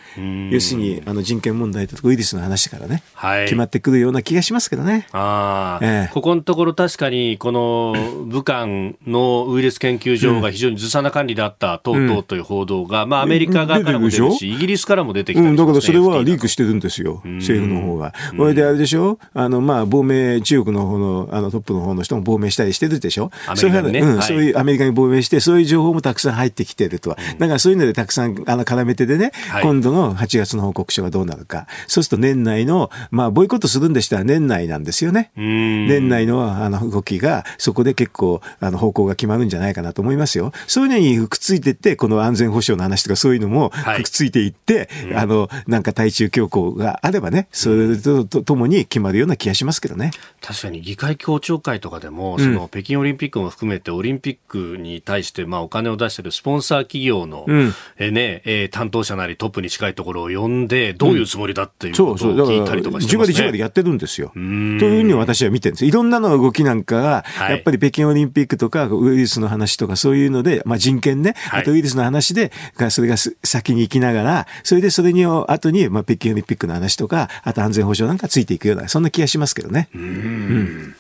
[0.51, 3.03] 要するに、あの、人権問題とかウイルスの話からね、
[3.45, 5.07] 決まってくるような気がしますけどね。
[5.13, 7.95] あええ、ここのところ確かに、この
[8.27, 8.67] 武漢
[9.07, 18.15] のウイルス研究所が非常にずさな管理であった等々という報道が、うん、まあアメリカ側からも出るし、イギリスからも出てきた、ね、うん、だからそれはリークしてるんですよ、政府の方が。
[18.37, 19.19] これであれでしょ？
[19.35, 23.31] あの、まあ、亡命、中国の方の、あの、トップの方の人も亡命したりしてるでしょ？
[23.55, 27.17] そういう、ね、うん、はい、そういうアメリカに亡命して、そういう情報もたくさん入ってきてるとは。
[27.39, 31.67] だからそういうのでたくさん、あの、絡めてでね、はい、今度の8月の報告書がどうなるか。
[31.87, 35.31] そうすると年内の、まあ、ボイコットするんでしたら年内なんですよね。
[35.37, 40.53] 年内のあの動きが、そこで結構あの方向が決まるんじゃないかなと思いますよ。
[40.67, 50.11] そういうのにくっついていって、この安全保障の話とかそういうのもくっついていって、はい、あの、なんか対中強硬があればね、それとともに決まるような気がしますけどね。
[50.41, 63.34] 確かに議会協調会とかでも、その北京オリンピックも含めてオリンピックに対して、まあお金を出しているスポンサー企業の、うん、えね、えー、担当者なりトップに近いところを呼んで、どういうつもりだっていうことを聞いたりとかしてますね。
[63.37, 64.31] そうそう、やってるんですよ。
[64.35, 65.87] というふうに私は見てるんです。
[65.87, 72.53] いろんなの動きなんかが、やっぱり北京オリンピックとかウイルスの話とかそういうので、まあ人権ね、あとウイルスの話で、
[72.91, 79.89] それが先に行きながら、それでそれに後に、まあ北京オリンピックの話とか、あと安全保障なんかついていくような、そんな気がしますけどね。
[79.95, 80.03] うん。
[80.03, 80.97] うん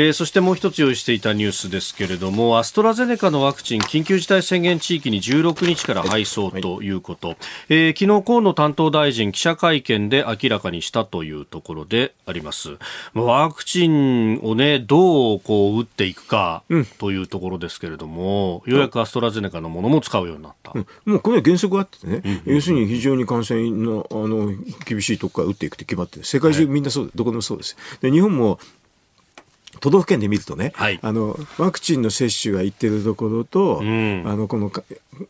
[0.00, 7.36] えー、そしてもう一つ用意していたニュースですけれどもアストラゼネカのワクチン緊急事態宣言地域に16日から配送ということ、はい、
[7.68, 12.78] えー、昨日河野担当大臣記者会見で明らかにしたというところであります。
[13.12, 16.62] ワクチンをねどうこう打っていくか
[16.96, 24.54] というところですけれども、うん、ようやくアストラゼネカのものも使うようになった、うん、もうこれは原則あってね、うん、要するに非常に感染のあの
[24.86, 27.76] 厳しいところから打っていくって決まって世界中みんなそう、はい、どこでもそうです。
[28.00, 28.58] で日本も
[29.80, 34.70] 都道府県で見るとね、はい、あのワクチンの接種がいってるところと、うん、あのこの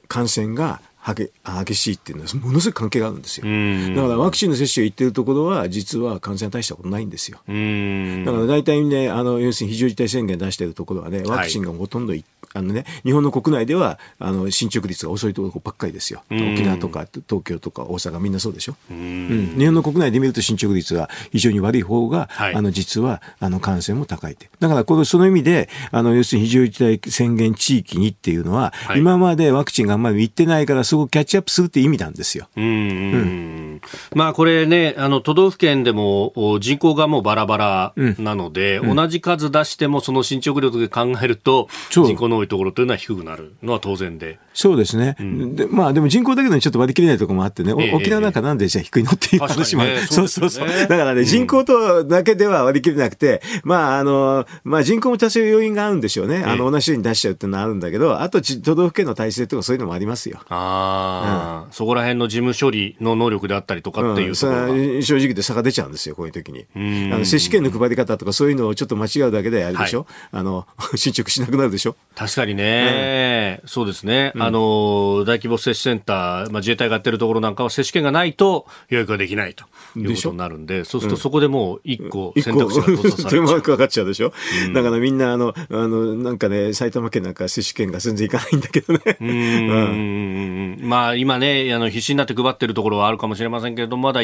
[0.08, 3.46] 感染が激激しいっていうのはものすごい関係があるんですよ。
[3.94, 7.38] だからワクチンの接種がいってるところは実は感染大したことないんですよ。
[7.38, 16.22] だから大体ね、あの要するに非常事態宣言出してるところはね、ワクチンがほとんどいあのね、日本の国内ではあの進捗率が遅いところばっかりですよ。
[16.30, 18.76] 沖縄とか東京とか大阪みんなそうでしょ？
[18.90, 24.50] うん、日本の国内で見ると進捗率が非常に悪い方が、はい、あの実はあの感染も高いって。
[24.58, 32.48] だからこれその意味であの要するに非常事態宣言地域にっていうのは、はい、今までワクチンがあんまりいってないからすごくキャッチアップするって意味なんですよ。
[32.56, 33.80] うん、うん、
[34.14, 44.38] まあこれねあの都道府県でも人口がもうバラバラなので、うん、同じ数出してもその進捗力で考えると人口の多いところというのは低くなるのは当然で。
[44.60, 45.16] そうですね。
[45.18, 49.94] うん、でまあでも人口だけでちょっと割り切れないところもあってね、え沖縄なんかなんでじゃあ低いのっていう話もある。
[49.94, 50.68] ね、 そうそうそう。
[50.68, 56.44] だからね、人口とだけでは割り切れなくて、まああの、まあ人口も多少要因があるんでしょうね。
[56.44, 60.40] あの、同じように出しちゃうっていうのはあるんだけど、あと都道府県の体制とかそういうのもありますよ。
[60.50, 66.66] ああ、うん、そこら辺の事務処理の能力であったりとかっていうところ、うん、正直で差が出ちゃうんですよ、こういう時に。
[66.74, 74.32] あの接種券の配り方とかそういうのをちょっと間違うだけであれでしょ、はい、あの、 進捗しなくなるでしょ確かにね、そうですね。
[74.38, 79.64] あの、大規模接種センター、まあ、自衛隊がやってるところなんかは接種券がないと予約ができないと
[79.98, 83.62] いうことになるんで、そうするとそこでもう一個選択肢が閉ざされちゃう。
[83.62, 84.32] かかっちゃうでしょ、
[84.66, 89.16] うん、だからみんなあの、あの、なんかね、埼玉県なんか接種券が全然いかないんだけどね。
[89.20, 94.22] うん、まあ今ね、あの、必死になって配ってるところはあるかもしれませんけれども、まだ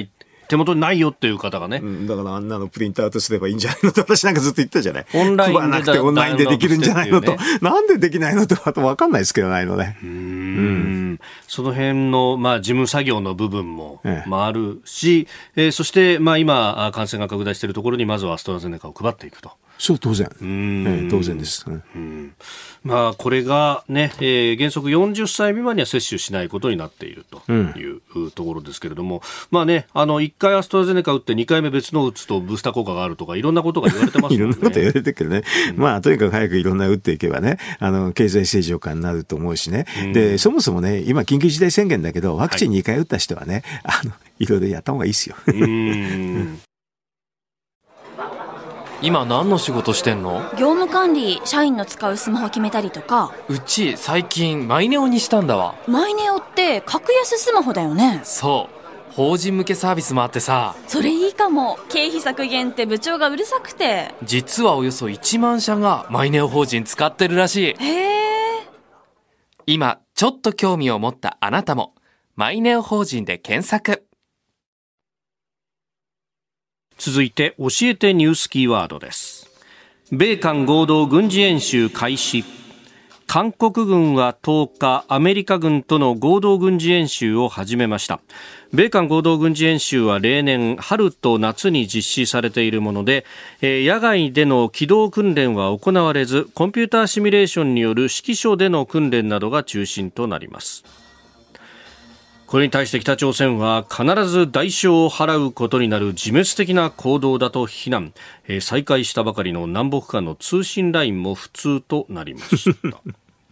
[0.48, 5.06] 手元にないよっていう方がね、うん、だからあんなのプリントアウトすればいいんじゃないのと私なんかずっと言ったじゃない。
[5.14, 9.98] オンラインでなくてオンラインでできるんじゃないのと、ね、なんでできないのとあと分かんないですけどないのね。
[10.02, 11.20] うん。
[11.46, 15.26] その辺の、まあ、事務作業の部分も、まあ、あるし、
[15.56, 19.52] ええー、そして、まあ、今、感染が拡大しているところに、まずはアストラゼネカを配っていくと。
[19.78, 22.34] そう当然、えー、当然です、うん。
[22.82, 45.36] まあ、これがね、えー、原則40歳未満には接種しないことになっているというところですけれども、まあね、あの1回アストラゼネカ打って2回目別の打つとブースター効果があるとかいろんなことが言われてます、ね、 いろんなこと言われてるけどね、うん、まあとにかく早くいろんな打っていけばねあの経済正常化になると思うしね、うん、でそもそもね今緊急事態宣言だけどワクチン2回打った人はね、はい、あのいろいろやった方がいいですよ。
[45.46, 46.58] うん
[49.02, 50.40] 今何の仕事してんの？
[50.58, 53.32] 業務管理社員の使うスマホ決めたりとか。
[53.48, 55.74] うち最近マイネオにしたんだわ。
[55.86, 58.20] マイネオって格安スマホだよね。
[58.24, 59.12] そう。
[59.12, 60.74] 法人向けサービスもあってさ。
[60.88, 61.78] それいいかも。
[61.88, 64.14] 経費削減って部長がうるさくて。
[64.22, 67.82] 実はおよそ1万社がマイネオ法人使ってるらしい。
[67.82, 68.68] へえ。
[69.66, 71.94] 今ちょっと興味を持ったあなたも
[72.34, 74.06] マイネオ法人で検索
[76.98, 79.50] 続いて教えてニュースキーワードです。
[80.12, 82.44] 米韓合同軍事演習開始。
[83.26, 88.20] 韓国軍は10日アメリカ軍との合同軍事演習を始めました。
[88.72, 93.24] 米韓合同軍事演習は例年春と夏に実施されているもので
[93.60, 100.84] 野外での機動訓練は行われずコンピューターシミュレーションによる指揮所での訓練などが中心となります。
[102.46, 108.12] これに対して北朝鮮は必ず代償を払うことになる自滅的な行動だと非難、
[108.46, 112.98] えー、再開したばかりの南北間の通信ラインも普通となりました。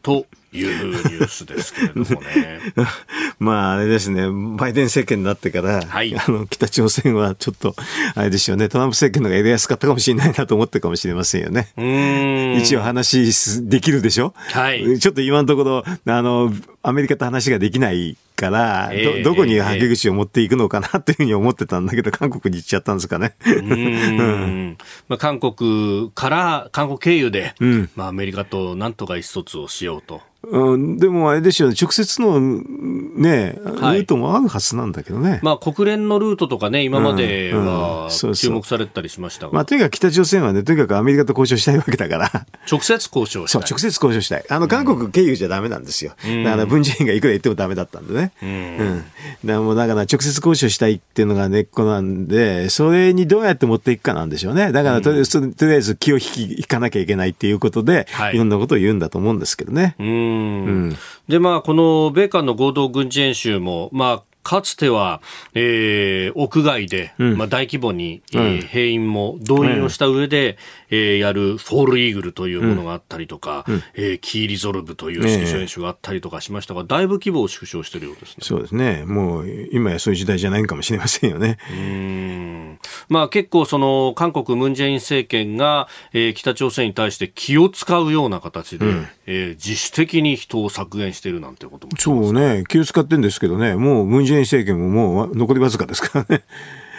[0.05, 2.61] というニュースですけれどもね。
[3.41, 4.29] まあ、あれですね、
[4.59, 7.75] バイデン政権になってから、はい、 あの、北朝鮮はちょっと、
[8.15, 12.59] あれですよね、トランプ政権の方がやりやすかったかもしれないなと思ってるかもしれませんよね。
[12.61, 14.35] 一応話できるでしょ？
[14.37, 14.99] はい。
[14.99, 23.37] ちょっと今のところ、あの、アメリカと話ができないから、えー、ど、どこにはけ口を持っていくのかなというふうに思ってたんだけど、 韓国に行っちゃったんですかね。
[23.47, 24.77] うん。
[25.09, 30.21] まあ、韓国から、韓国経由で、うん、まあ、アメリカとなんとか意思疎通をしようと。
[30.51, 35.41] うん、でもあれですよね、直接のね、ルートもあるはずなんだけどね。
[35.43, 39.53] まあ国連のルートとかね、今までは注目されたりしましたが。
[39.53, 42.47] まあとにかく北朝鮮はね、とにかくアメリカと交渉したいわけだから。
[42.71, 43.61] 直接交渉したい。
[43.61, 44.45] そう、直接交渉したい。
[44.49, 46.13] あの、韓国経由じゃダメなんですよ。
[46.27, 48.33] うん、だから文在寅がいくら言ってもダメだったんでね。
[48.43, 48.49] うん。
[48.49, 49.07] うん、だか
[49.45, 54.73] らもうだから直接交渉したいっていうのが根っこなんで、それにどうやって持っていくかなんでしょうね。
[54.73, 59.95] だからとりあえず、うん、とりあえず気を引き、引かなきゃいけないっていうことで、はい、いろんなことを言うんだと思うんですけどね。
[59.99, 60.34] うん。
[61.29, 65.23] で、まあ、この米韓の合同軍事演習も、まあ、かつては、
[65.55, 70.59] えー、屋外で、うん、まあ、大規模に、えー、兵員も動員をした上で、
[70.91, 78.37] うん、えー、やるフォールイーグルというものがあったりとか、うん、えー、キーリゾルブという指揮所演習があったりとかしましたが、だいぶ規模を縮小しているようですね。
[78.43, 79.05] そうですね。
[79.07, 81.57] もう、今やそういう時代じゃないかもしれませんよね。
[81.73, 82.79] うん。
[83.09, 92.65] まあ、結構、その、韓国ムンジェイン政権が、えー、北朝鮮に対して気を使うような形で、うん、えー、自主的に人を削減しているなんてこともそうね。
[92.69, 96.45] 気を使ってるんですけどね、もうムンジェイン政権ももう残りわずかですからね。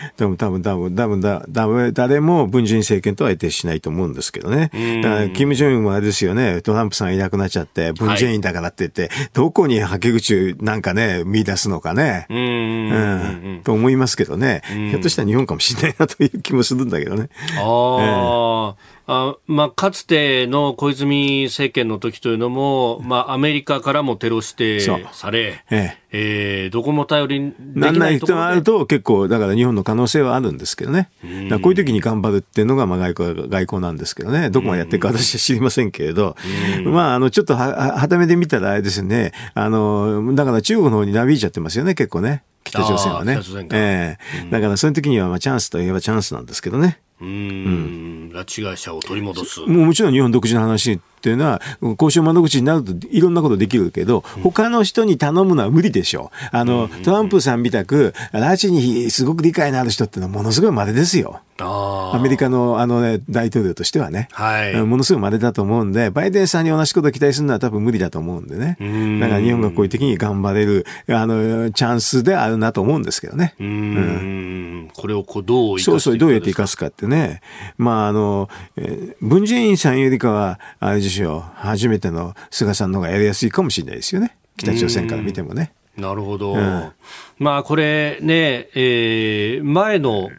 [0.17, 4.69] 多分、多分、多分、多分、だ、だ、誰も文人政権とは相手しないと思うんですけどね。
[5.01, 12.27] だから、キム・ジョンウンもあれですよね、トランプさんいなくなっちゃって、文人だからって言って、はい、どこにはけ口なんかね、見出すのかね。
[12.29, 12.37] うん。
[12.37, 12.41] う
[13.59, 13.61] ん。
[13.63, 14.61] と思いますけどね。
[14.89, 17.29] ひょっとしたら日本かもしれないなという気もするんだけどね。
[17.57, 18.75] ああ。
[18.77, 24.79] えーあまあ、かつての小泉政権の時というのも、まあ、アメリカからもテロ指定
[25.11, 31.09] され、えええー、どこも頼りできないところあると結構、だから日本の可能性はあるんですけどね。
[31.61, 34.49] こういう時に頑張るっていうのが、まあ外交、外交なんですけどね。
[34.49, 36.35] どこまでやってるか私は知りませんけれど、
[36.85, 42.43] まあ、あの、ちょっとは、はためで見たらあれですね、あの、だから中国の方になびいちゃってますよね、結構ね。
[42.63, 43.39] 北朝鮮はね。
[43.73, 46.99] ええー、だからそういう時にはまあチャンスといえばチャンスなんですけどね。
[47.21, 49.61] うん、拉致被者を取り戻す。
[49.61, 56.55] もうもちろん日本独自の話っていうのは、交渉窓口になるといろんなことできるけど、他の人に頼むのは無理でしょう。
[56.55, 61.41] あの、トランプさんみたく、拉致にすごく理解のある人ってのはものすごい稀ですよ。
[61.57, 68.77] アメリカのあの、ね、大統領としてはね、はい、ものすごい稀だと思うんで、バイデンさんに同じことを期待するのは多分無理だと思うんでね。
[69.21, 73.55] だから日本がこういう時に頑張れる、あの、チャンスであるなと思うんですけどね。
[73.59, 77.41] うん,、これをこうどうそうそう、どうやって生かすかってね。
[77.77, 84.35] まあ、あの、えー、文在寅さんよりかは、あれでしょう、初めての菅さんの方がやりやすいかもしれないですよね。
[84.57, 85.71] 北朝鮮から見てもね。
[85.97, 86.53] なるほど。
[86.53, 86.91] うん、
[87.39, 90.29] まあ、これね、えー、前の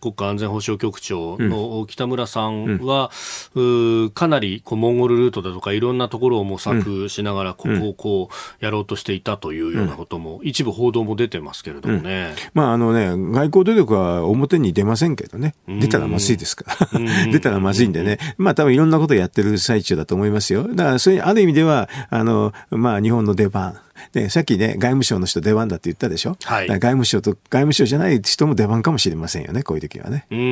[0.00, 3.10] 国家安全保障局長の北村さんは、
[3.54, 8.28] うん、かなりこうモンゴルルートだとかいろんなところを模索しながら、ここをこ
[8.60, 12.34] うやろうとしていたというようなことも、一部報道も出てますけれどもね。
[12.52, 15.54] まあ、あのね、外交努力は表に出ませんけどね。
[15.68, 17.00] 出たらまずいですから。
[17.30, 18.18] 出たらまずいんでね。
[18.38, 20.66] まあ、多分いろんなことやってる最中だと思いますよ。
[20.74, 23.78] だから、そういう、ある意味では、あの、まあ、日本の出番。
[24.12, 26.36] で、さっきね、外務省の人出番だって言ったでしょ？
[26.44, 30.26] はい、外務省と、外務省じゃない人も出番かもしれませんよね、こういう時はね。
[30.30, 30.42] うんう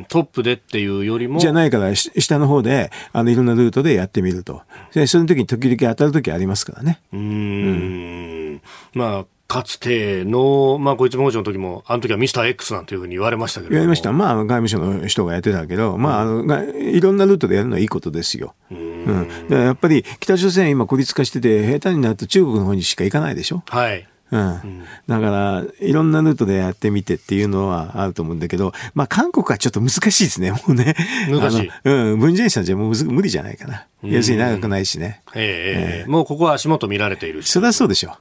[0.00, 1.40] ん、トップでっていうよりも。
[1.40, 4.62] じゃないから、下の方で、あの、いろんなルートでやってみると。
[4.94, 7.00] で、その時に時々当たる時ありますからね。
[7.12, 8.60] うん。
[8.94, 14.12] まあ、かつての、まあ、こいつもの時も、あの時はミスター X なんていうふうに言われましたけど言われました。
[14.12, 18.54] まあ、外務省の人がやってたけど、まあ、あの、いろんなルートでやるのはいいことですよ。
[18.70, 19.26] うん。
[19.48, 23.64] うん、やっぱり、北朝鮮今孤立化してて、下手になると中国の方にしか行かないでしょ。
[23.66, 24.06] はい。
[24.30, 24.84] うん。
[25.08, 30.94] だから、いろんなルートでやってみてっていうのはあると思うんだけど、まあ、韓国はちょっと難しいですね、 もうね。
[31.28, 31.70] 難しい。
[31.82, 33.88] うん、文在寅さんじゃもう無理じゃないかな。
[34.04, 35.22] 要するに長くないしね。
[35.34, 37.50] ええー、もうここは足元見られているし。
[37.50, 38.16] そりゃそうでしょ。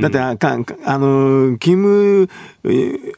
[0.00, 2.28] だってあ、かあの、キム、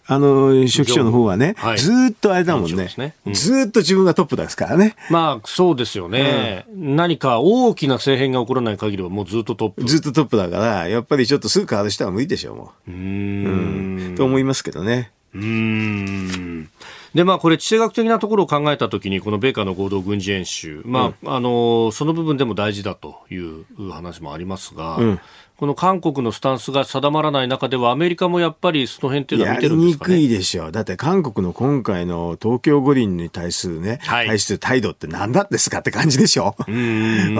[0.06, 2.88] あの、書記長の方はね、はい、ずっとあれだもんね。
[2.96, 4.96] ねうん、ずっと自分がトップですからね。
[5.10, 9.84] まあ、そうですよね、うん、何か大きな政変が起こらない限りはもうずっとトップ。
[9.84, 12.90] ずっとトップだから、やっぱりちょっとすぐ変わる人は無理でしょう、もう。
[12.90, 14.14] うん。
[14.16, 15.10] と思いますけどね。
[15.34, 16.68] うん。
[17.14, 25.20] で、まあ、これ、地政学的なところを考えたときに、この米韓の合同軍事演習、まあ、うん、あの、その部分でも大事だという話もありますが、うん、
[25.58, 30.72] この韓国のスタンスが定まらない中では、アメリカもやっぱりその辺っていうのは見てるんですか、ね、やりにくいでしょう。
[30.72, 36.54] だって韓国の今回の東京五輪に対するね、はい、対する態度って何だですかって感じでしょ。
[36.60, 36.70] う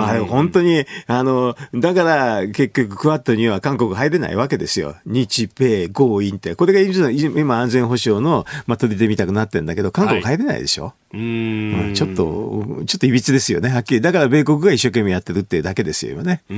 [0.01, 4.97] あれ本当に、あの、だから結局クワッドには韓国入れないわけですよ。
[5.07, 6.57] 日米豪印って。
[6.57, 10.87] これが今安全保障の、まあ、取り出みたくなってるんだけど、韓国入れないでしょ。
[10.87, 14.01] はいうんちょっと、ちょっといびつですよね、はっきり。
[14.01, 16.43] だから米国が一生懸命やってるっていうだけですよ、今ね。
[16.51, 16.57] うん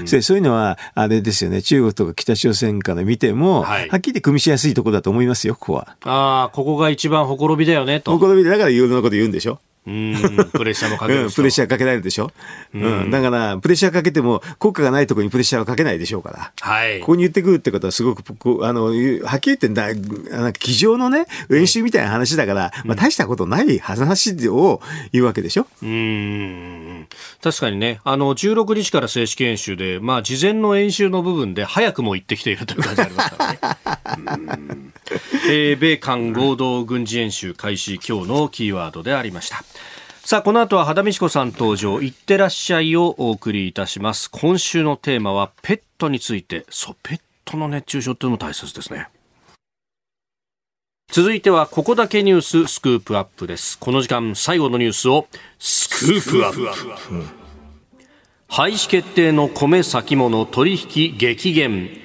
[0.00, 5.96] うん、そういうのは、あれですよね、中国とか北朝鮮から見ても、はい、はっきり組みしやすいところだと思いますよ、ここは。
[6.04, 8.12] ああ、ここが一番ほころびだよね、と。
[8.12, 9.58] ほころびだからいろんなこと言うんでしょ。
[9.86, 12.30] うん、プレッシャーもかける、うん、プレッシャーかけられるでしょ、
[12.72, 18.22] うん、うん、だから、プレッシャーかけても、国家がないところにプレッシャーはかけないでしょうから、はい、ここに言ってくるってことは、すごく
[18.66, 24.80] あの、はっきり言ってんだ、なんか机上のね、練習みたいな話だから、まあ、大したことない話を
[25.12, 25.66] 言うわけでしょ。
[25.82, 27.08] うん。
[27.42, 33.56] 確かにね、あの16日から正式演習で、まあ、事前の演習の部分で早くも行ってきているという感じありますか
[34.16, 34.92] らね。
[35.48, 39.64] えー、米韓合同軍事演習開始、今日のキーワードでありました。
[40.24, 44.30] さあ、この後は肌美子さん登場、いってらっしゃいをお送りいたします。
[44.30, 46.64] 今週のテーマはペットについて。
[46.70, 49.08] そう、ペットの熱中症っていうのも大切ですね。
[51.10, 53.76] 続いては、ここだけニューススクープアップです。
[53.78, 55.26] この時間、最後のニュースを
[55.58, 57.42] スクープアップ。
[58.48, 62.01] 廃止決定の米先物取引激減。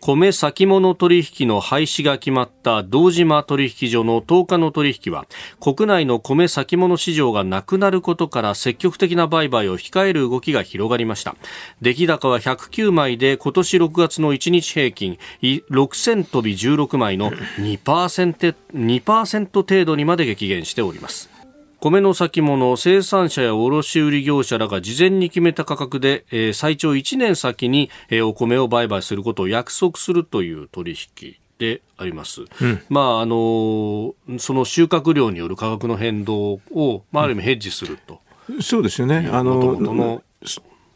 [0.00, 5.26] 米先物取引の廃止が決まった堂島取引所の10日の取引は
[5.60, 11.36] 国内の米先物市場がなくなることから積極的な売買を控える動きが広がりました。
[11.82, 21.39] 出来高は109枚で今年6月の1日平均6000飛び16枚の 2%, 2程度にまで激減しております。
[21.80, 38.20] 米の先物生産者や卸売業者らが事前に決めた価格で、えー、最長1年先に、えー、お米を売買することを約束するという取引であります、うん、まああのその収穫量による価格の変動を、まあ、ある意味ヘッジすると、
[38.60, 39.28] そうですよね。
[39.32, 40.22] あの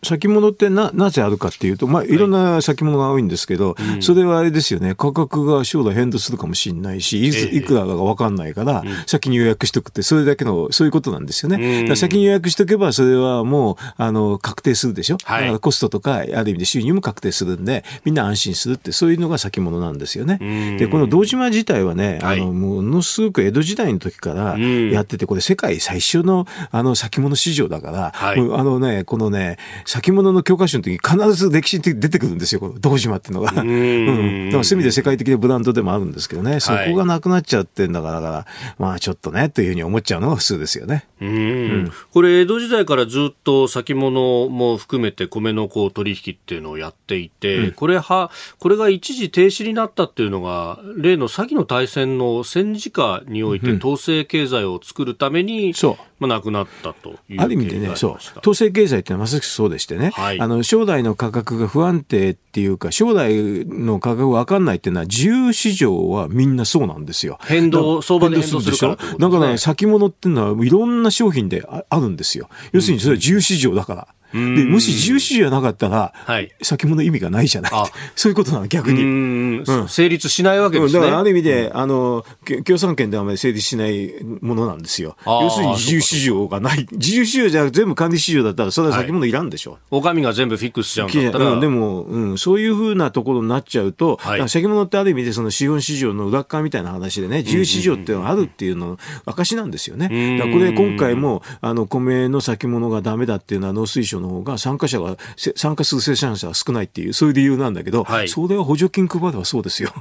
[0.05, 2.17] 先物ってな、なぜあるかっていうと、まあ、い。
[2.17, 11.95] ろんな先物が多いんですけど、はい、それはあれですよね、価格が将来変動するかもしれないし、いつ、いくらかがわかんないから、先に予約しとくって、それだけの、そういうことなんですよね。
[11.97, 15.19] 先に予約しとけば、それはもう、あの、確定するでしょ？
[15.25, 20.77] はい、だからコストとか、ある意味で収入も確定するんで、みんな安心するって、そういうのが先物なんですよね。
[20.79, 29.59] で、この堂島自体はね、あの、ものすごく江戸時代の時からやってて、これ世界最初の、あの、先物市場だから、はい、あのね、このね、
[29.95, 33.63] 先物の教科書の時必ず歴史に出てくるんですよ、この堂島っていうのが。
[33.63, 34.47] うん。
[34.47, 41.07] だからそういう意味で世界的なブランドでもあるんですけどね、そこがなくなっちゃってんだから、はい、まあちょっとね、というふうに思っちゃうのが普通ですよね。
[41.21, 41.93] うん。
[42.13, 55.97] これ、江戸時代からずっと先物も含めて米のこう取引っていうのをやっていて、うん、これは、これが一時停止になったっていうのが、例の先の大戦の戦時下において統制経済を作るために、そう。
[56.19, 58.39] まあ、なくなったというある意味でね、そう。
[58.39, 67.39] 統制経済ってまさしくそうでししてね、はい、あの将来の価格が不安定っていうか、将来の価格が分かんないっていうのは、自由市場はみんなそうなんですよ。
[67.43, 72.49] 変動、相場で変動するから、ね、だから、先物っていうのはいろんな商品であるんですよ。
[72.73, 74.09] 要するにそれは自由市場だから。
[74.35, 77.73] でもし自由市場なかったら、はい、先物意味がないじゃない
[78.17, 79.03] そういうことなの、逆に。
[79.03, 81.01] うん、成立しないわけですね。
[81.01, 82.25] だからある意味で、あの、
[82.65, 85.17] 共産権ではあまり成立しないものなんですよ。
[85.25, 86.87] 要するに自由市場がない。
[86.93, 89.79] 自由市場じゃ全部管理市場だったら、それは先物いらんでしょ。
[89.91, 91.61] お上が全部フィックスしちゃうんだったら。
[91.61, 100.39] でも、うん、そういうふうなところになっちゃうと、はい、先物ってある意味でその資本市場の裏側みたいな話でね、自由市場っていうのがあるっていうの証なんですよね。
[100.39, 109.93] だからこれ今回も、あの、米の先物がダメだっていうのは農水省の方が参加者がは参加する生産者は少ないっていう、そういう理由なんだけど、はい、それは補助金配ればそうですよ。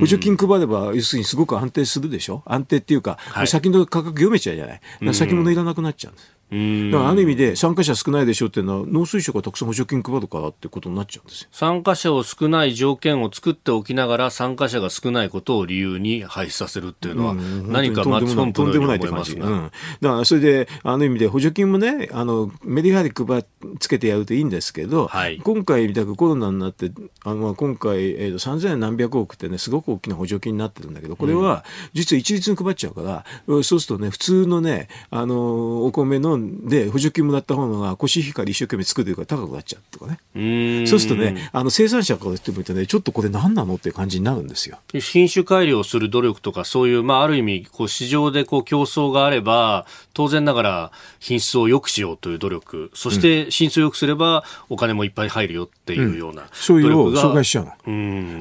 [0.00, 2.42] 補助金配れば、要するにすごく安定するでしょ？
[2.46, 4.74] 安定っていうか、はい、先の価格読めちゃうじゃな
[5.10, 5.14] い。
[5.14, 6.32] 先物いらなくなっちゃうんです。
[6.52, 11.48] だからある意味で参加者少ないでしょっていうのは農水省がたくさん補助金配るからってことになっちゃうんですよ。
[11.52, 23.44] 参加者を少ない条件を作っておきながら参加者が少ないことを理由に廃止させるっていうのは、何かマッチポンプのように思いますね、うん、だからそれであの意味で補助金もねあのメリハリ配
[23.78, 26.90] つけてやるといいんですけど、はい、今回みたくコロナになって
[27.24, 40.86] あの今回、えー、と3000何百億ってねすごく大きな補助金になってるんだけどこれは実は一律に配っちゃうから、うん、そうするとね普通のねあのお米ので補助金もらった方がコシヒカリ一生懸命作ってるから高くなっちゃうとかね。
[40.86, 44.78] そうするとね、あの生産者からしてみてね、ちょっとこれ何なのっていう感じになるんですよ。
[45.00, 57.72] 品種改良する努力とか、そういう、まあ、ある意味、こう、市場でこう、競争があれば、当然ながら品質を良くしようという努力、そして品質を良くすれば、お金もいっぱい入るよっていうような、うん、そういうのを阻害しちゃうの。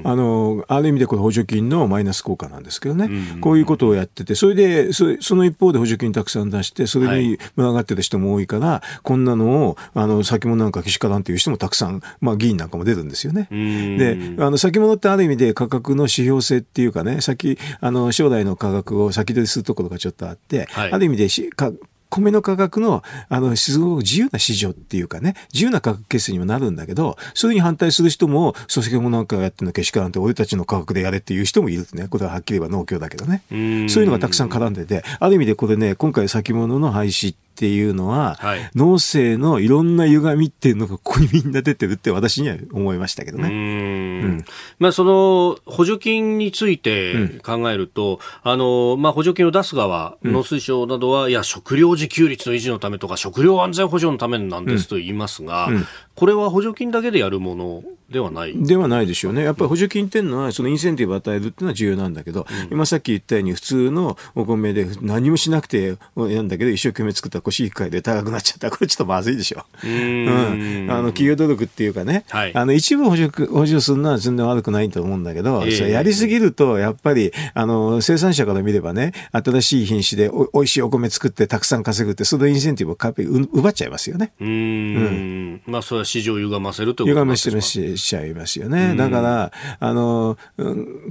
[0.03, 3.09] あの、ある意味でこの補助金のマイナス効果なんですけどね、
[3.41, 13.47] こういうことをやってて、それで、その一方で補助金たくさん出して、それに群がってる人も多いから、はいこんなのを、あの、先物なんかけしからんという人もたくさん、まあ議員なんかも出るんですよね。
[13.51, 21.71] で、あの、先物ってある意味で価格の指標性っていうかね、先、あの、将来の価格を先取りするところがちょっとあって、はい、ある意味でしか
[22.11, 32.07] 米の価格の、あの、すごく自由な市場っていうかね、自由な価格決済にもなるんだけど、それに反対する人も、組織もなんかやってるのけしからんって、俺たちの価格でやれっていう人もいるね。
[32.09, 33.43] これははっきり言えば農協だけどね。
[33.49, 43.49] そういうのがたくさん絡んでて、ある意味でこれね、今回先物の廃止っていうのは、はい、農政のいろんな歪みっていうのがここにみんな出てるって私には思いましたけどね。
[43.49, 44.45] うん、
[44.79, 55.69] まあその補助金について考えると、うん、あのまあ補助金を出す側、農水省などは、いや食料自給率の維持のためとか食料安全保障のためなんですと言いますが、
[56.15, 59.41] これは補助金だけでやるものではないではないでしょうね。
[59.41, 69.63] やっぱり補助金っていうのは、そのインセンティブを与えるっていうのは重要なんだけど、うん、今さっき言ったように、普通のお米で何もしなくてやんだけど、一生懸命作ったコシヒカリで高くなっちゃったら、 これちょっとまずいでしょ。
[69.81, 70.87] うん。
[70.89, 84.33] あの、企業努力っていうかね、はい、あの、一部補助、補助するのは全然悪くないと思うんだけど、えー、やりすぎると、やっぱり、あの、生産者から見ればね、新しい品種でおおいしいお米作ってたくさん稼ぐって、そのインセンティブを奪っちゃいますよね。
[84.41, 84.47] うん。
[84.47, 88.95] うん、まあ、それは市場を歪ませるということですか歪ませるしちゃいますよね。
[88.95, 90.37] だから、あの、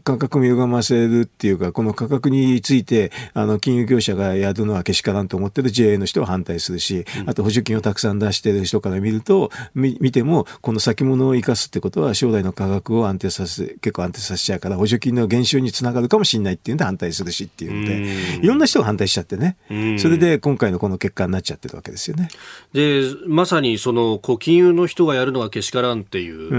[0.05, 19.57] 価格も歪ませるっていうか、この価格について、あの、金融業者がやるのはけしからんと思ってる JA の人は反対するし、あと補助金をたくさん出してる人から見ると、見ても、この先物を生かすってことは、将来の価格を安定させ、結構安定させちゃうから、補助金の減少につながるかもしれないっていうんで反対するしっていうんで、いろんな人が反対しちゃってね。
[19.99, 22.29] それで今回のこの結果になっちゃってるわけですよね。
[22.73, 26.51] で、まさにその、こう、金融の人がやるのはけしからんっていう、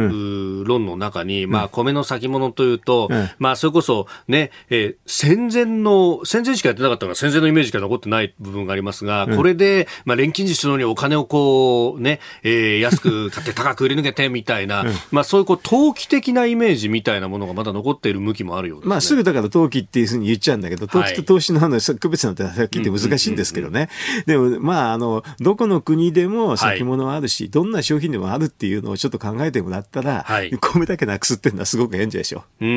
[0.66, 23.90] 論の中に、まあ、米の先物というと、うん、まあ、それこそね、えー、戦前の、戦前しかやってなかったから戦前のイメージしか残ってない部分がありますが、うん、これで、まあ、錬金術のようにお金をこう、ね、えー、安く買って 高く売り抜けてみたいな、うん、まあ、そういうこう、投機的なイメージみたいなものがまだ残っている向きもあるようです、ね、まあ、すぐだから投機っていうふうに言っちゃうんだけど、投機と投資の話、区別なんてはっきり言って難しいんですけどね。
[24.26, 32.44] でも、まあ、あの、どこの国でも先物はあるし、はい、どんな商品でもあるっていうのをちょっと考えてもらったら、はい、米だけなくすっていうのはすごく変じゃでしょ。
[32.60, 32.72] うんう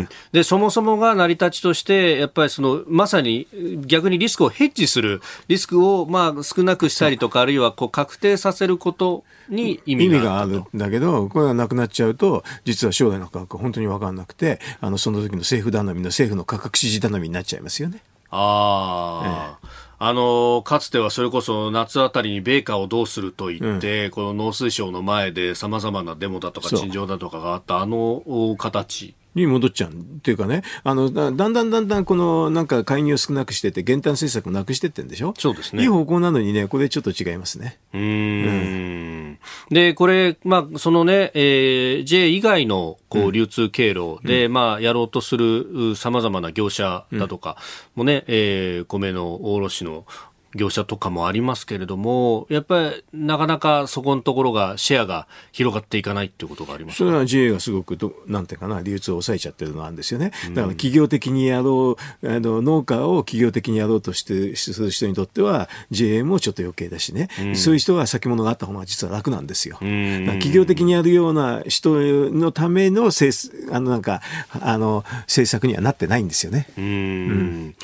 [0.00, 3.46] んで、そもそもが成り立ちとして、やっぱりその、まさに
[3.86, 18.02] 逆にリスクをヘッジする、リスクをまあ少なくしたりとか、あるいはこう確定させることに意味があるんだけど、これがなくなっちゃうと、実は将来の価格本当に分かんなくて、あの、その時の政府頼みの政府の価格指示頼みになっちゃいますよね。
[18.30, 19.58] ああ。
[19.62, 28.22] ええあのかつてはそれこそ夏あたりに米価をどうすると言って、うん、この農水省の前でさまざまなデモだとか陳情だとかがあったあの
[28.56, 35.34] 形に戻っちゃうっていうかね、あのだんだんだんだんこのなんか介入を少なくしてて、減反政策をなくしてってんでしょ？
[35.38, 35.82] そうですね。
[35.82, 37.78] いい方向なのにね、これちょっと違いますね。
[37.94, 39.38] うんうん。
[39.70, 47.56] で、これ、まあ、そのね、えー、J 以外のこう流通経路で、うん、まあ、やろうとするさまざまな業者だとか
[47.94, 50.06] もね、うん、えー、米の卸の
[50.54, 60.32] 業者とかもありますけれども、やっぱりなかなかそこのところがシェアが広がっていかないっていうことがありますそれは JA がすごくど、なんていうかな、流通を抑えちゃってるのなんですよね。
[60.50, 69.76] だから企業的にやろう、あの農家を企業的にやろうとしてする人にとっては、JA もちょっと余計だしね、うん、そういう人は先物があった方が実は楽なんですよ。
[69.78, 74.22] 企業的にやるような人のためのあのなんか
[74.60, 76.68] あの政策にはなってないんですよね。
[76.78, 77.74] うん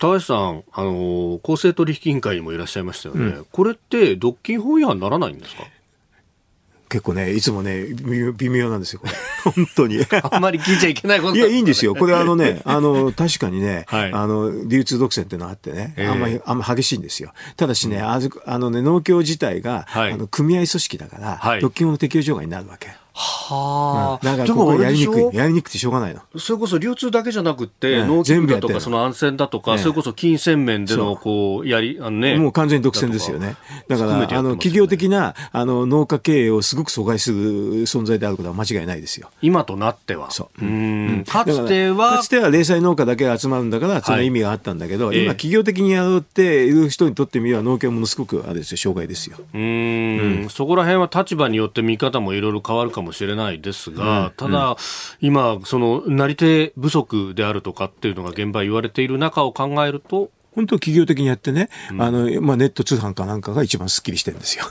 [0.00, 5.62] 高橋さん、あの公正取引委員会にもいらっしゃいましたよね、うん、これって独禁法違反ならないんですか？
[6.88, 7.86] 結構ね、いつもね、
[8.36, 9.00] 微妙なんですよ。
[9.44, 10.04] 本当に。
[10.32, 11.94] あんまり聞いちゃいけないこと、ね、いや、いいんですよ。
[11.94, 17.32] これあのね、 あの、確かにね、はい、あの、流通独占っていうのがあってね、あんまり、あんま激しいんですよ。
[17.56, 22.88] ただしね、うん、ああのね、農協自体が、はい、あの組合組織だから、はい、独禁法の適用除外になるわけ。
[23.12, 26.20] はあ、うん、だからここやりにくいやりにくくてしょうがないの。
[26.38, 32.36] それこそ流通だけじゃなくて、農機具だとかその安全だとか、それこそ金銭面でのこうやりあのね。
[32.36, 33.56] もう完全に独占ですよね。
[33.88, 37.36] だから、ね、あの企業的なあの農家経営をすごく阻害する
[37.82, 39.30] 存在であることは間違いないですよ。
[39.42, 40.30] 今となっては。
[40.30, 40.64] そう。
[40.64, 41.24] うん。
[41.26, 49.36] かつてはかつては零細農家だけが集まるんだからその意味があったんだけど、はい、今企業的にやろうっていう人にとってみれば農協ものすごくあれですよ障害ですよ。
[49.54, 54.76] うん、そこら辺は立場によって見方もいろいろ変わるかもしれないですが、うん、ただ、
[55.20, 64.64] 今、その、なり手不足であるとかっていうのが現場言われている中を考えると、本当企業的にやってね、うん、あの、まあ、ネット通販かなんかが一番すっきりしてるんですよ。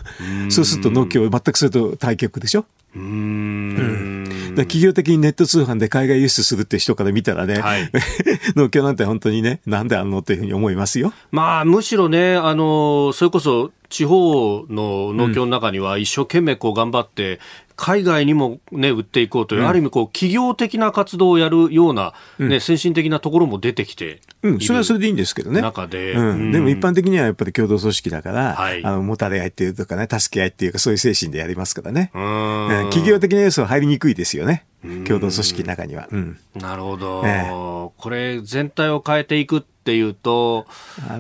[0.50, 2.66] そうすると農協全くそれと対局でしょ？
[2.96, 4.26] うん、
[4.58, 7.90] 企業的にネット通販で海外輸出するって人から見たらね、はい、
[8.58, 11.14] 農協なんて本当にね、なんであんのっていうふうに思いますよ。
[11.32, 17.40] まあ、むしろね、あの、それこそ地方の農協の中には一生懸命こう頑張って、
[17.80, 25.62] 海外にも、ね、売っていこうという、うん、ある意味こう企業的な活動をやるような、ね、うん、先進的なところも出てきてうん、それはそれでいいんですけどね。
[25.62, 32.10] 中で、うん、でも一般的にはやっぱり共同組織だから、はい、あの、もたれ合いっていうとかね、助け合いっていうか、そういう精神でやりますからね。
[32.14, 34.66] 企業的な要素は入りにくいですよね。
[34.82, 36.08] 共同組織の中には。
[36.12, 40.68] うん、なるほど、えこれ、全体を変えていくっていうと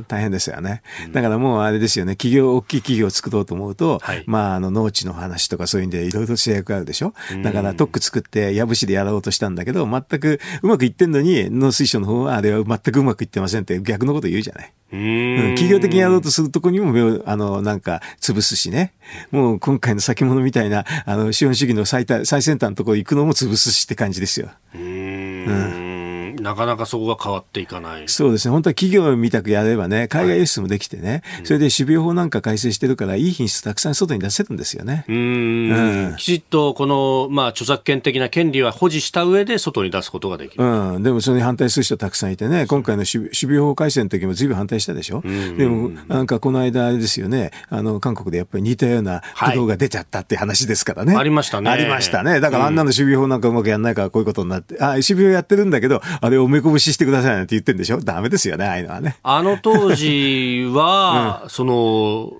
[0.07, 2.15] 大変ですよね、だからもうあれですよね。
[2.15, 7.13] 企業大きい企業を作ろうと思うと、はい、まああの農地の話とかそういうんでいろいろ制約があるでしょ？
[7.43, 14.71] だから特区作って藪市でやろうとしたんだけど全くうまくいってんのに農水省の方はあれは全くうまくいってませんって逆のこと言うじゃない。
[14.91, 18.93] うん、企業的にやろうとするとこにも目を、あの、なんか、潰すしね。
[19.31, 24.49] もう今回の先物みたいな、あの、資本主義の最最先端のところ行くのも潰すしって感じですよ。
[24.73, 25.88] うんうん
[26.49, 28.03] なかなかそこが変わっていかない。
[28.07, 28.51] そうですね。
[28.51, 35.05] 本当は企業みたくやればね、海外輸出もできてね、はい、それで種苗法なんか改正してるから、いい品質たくさん外に出せるんですよね。
[35.07, 35.15] うん
[36.09, 40.63] うん、きちっとこの、まあ、著作権的な権利は保持した上で外に出すことができる。
[40.63, 41.03] うん。
[41.03, 45.21] でもそれに反対する人たくさんいてね、今回の種苗法改正の時も随分反対したでしょ？
[45.21, 51.13] でも、なんかこの間あれですよね、あの、韓国でやっぱり似たような苦労が出ちゃったって話ですからね。
[51.13, 51.69] はい、ありましたね。
[51.69, 52.39] ありましたね。
[52.39, 59.17] だからあんなの種苗法なんかうまくやんないからこういうことになって、あ、種苗やってるんだけど、あれをめこぶししてくださいなんて言ってるんでしょダメですよね、ああいうのはね。
[59.23, 62.33] あの当時は、うん、その、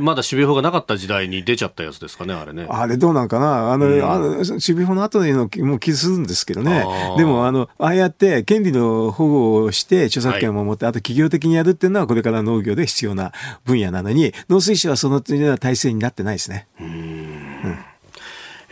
[0.00, 2.66] まだ守備法がなかった時代に出ちゃったやつですかね、あれね。
[2.68, 6.84] あれどうなんかなあの、うん、あの守備法の後のもう気するんですけどね。
[7.16, 13.32] でも、あの、ああやって権利の保護をして著作権を守って、はい、あと企業的にやるっていうのはこれから農業で必要な
[13.64, 16.66] 分野なのに、農水省はその体制になってないですね。
[16.80, 17.33] うん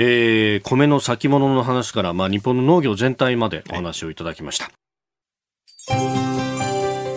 [0.05, 4.71] えー、米の先物の話から、まあ、日本の農業全体までお話をいただきました。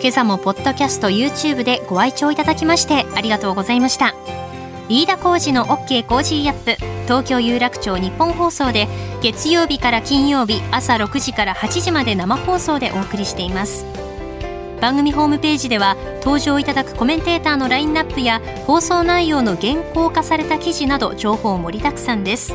[0.00, 4.14] 今朝もポッドキャスト YouTube でご愛聴いただきましてありがとうございました。
[4.88, 6.76] 飯田浩二の OK コージーアップ
[7.06, 8.86] 東京有楽町日本放送で
[9.20, 13.84] 月曜日から金曜日朝6時から8時まで生放送でお送りしています
[14.80, 22.54] 番組ホームページでは登場いただくコメンテーターのラインナップや放送内容の原稿化された記事など情報盛りだくさんです。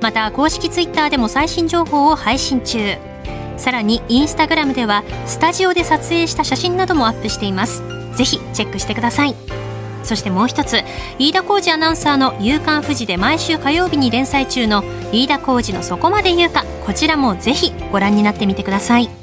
[0.00, 2.96] また公式ツイッターでも最新情報を配信中。
[3.56, 7.82] さらにインスタグラムではスタジオで撮影した写真などもアップしています。
[8.14, 9.34] ぜひチェックしてください。
[10.02, 10.82] そしてもう一つ
[11.18, 14.82] 飯田浩二アナウンサーの「夕刊富士」で毎週火曜日に連載中の
[15.12, 19.19] 飯田浩二の「そこまで言うか」こちらもぜひご覧になってみてください。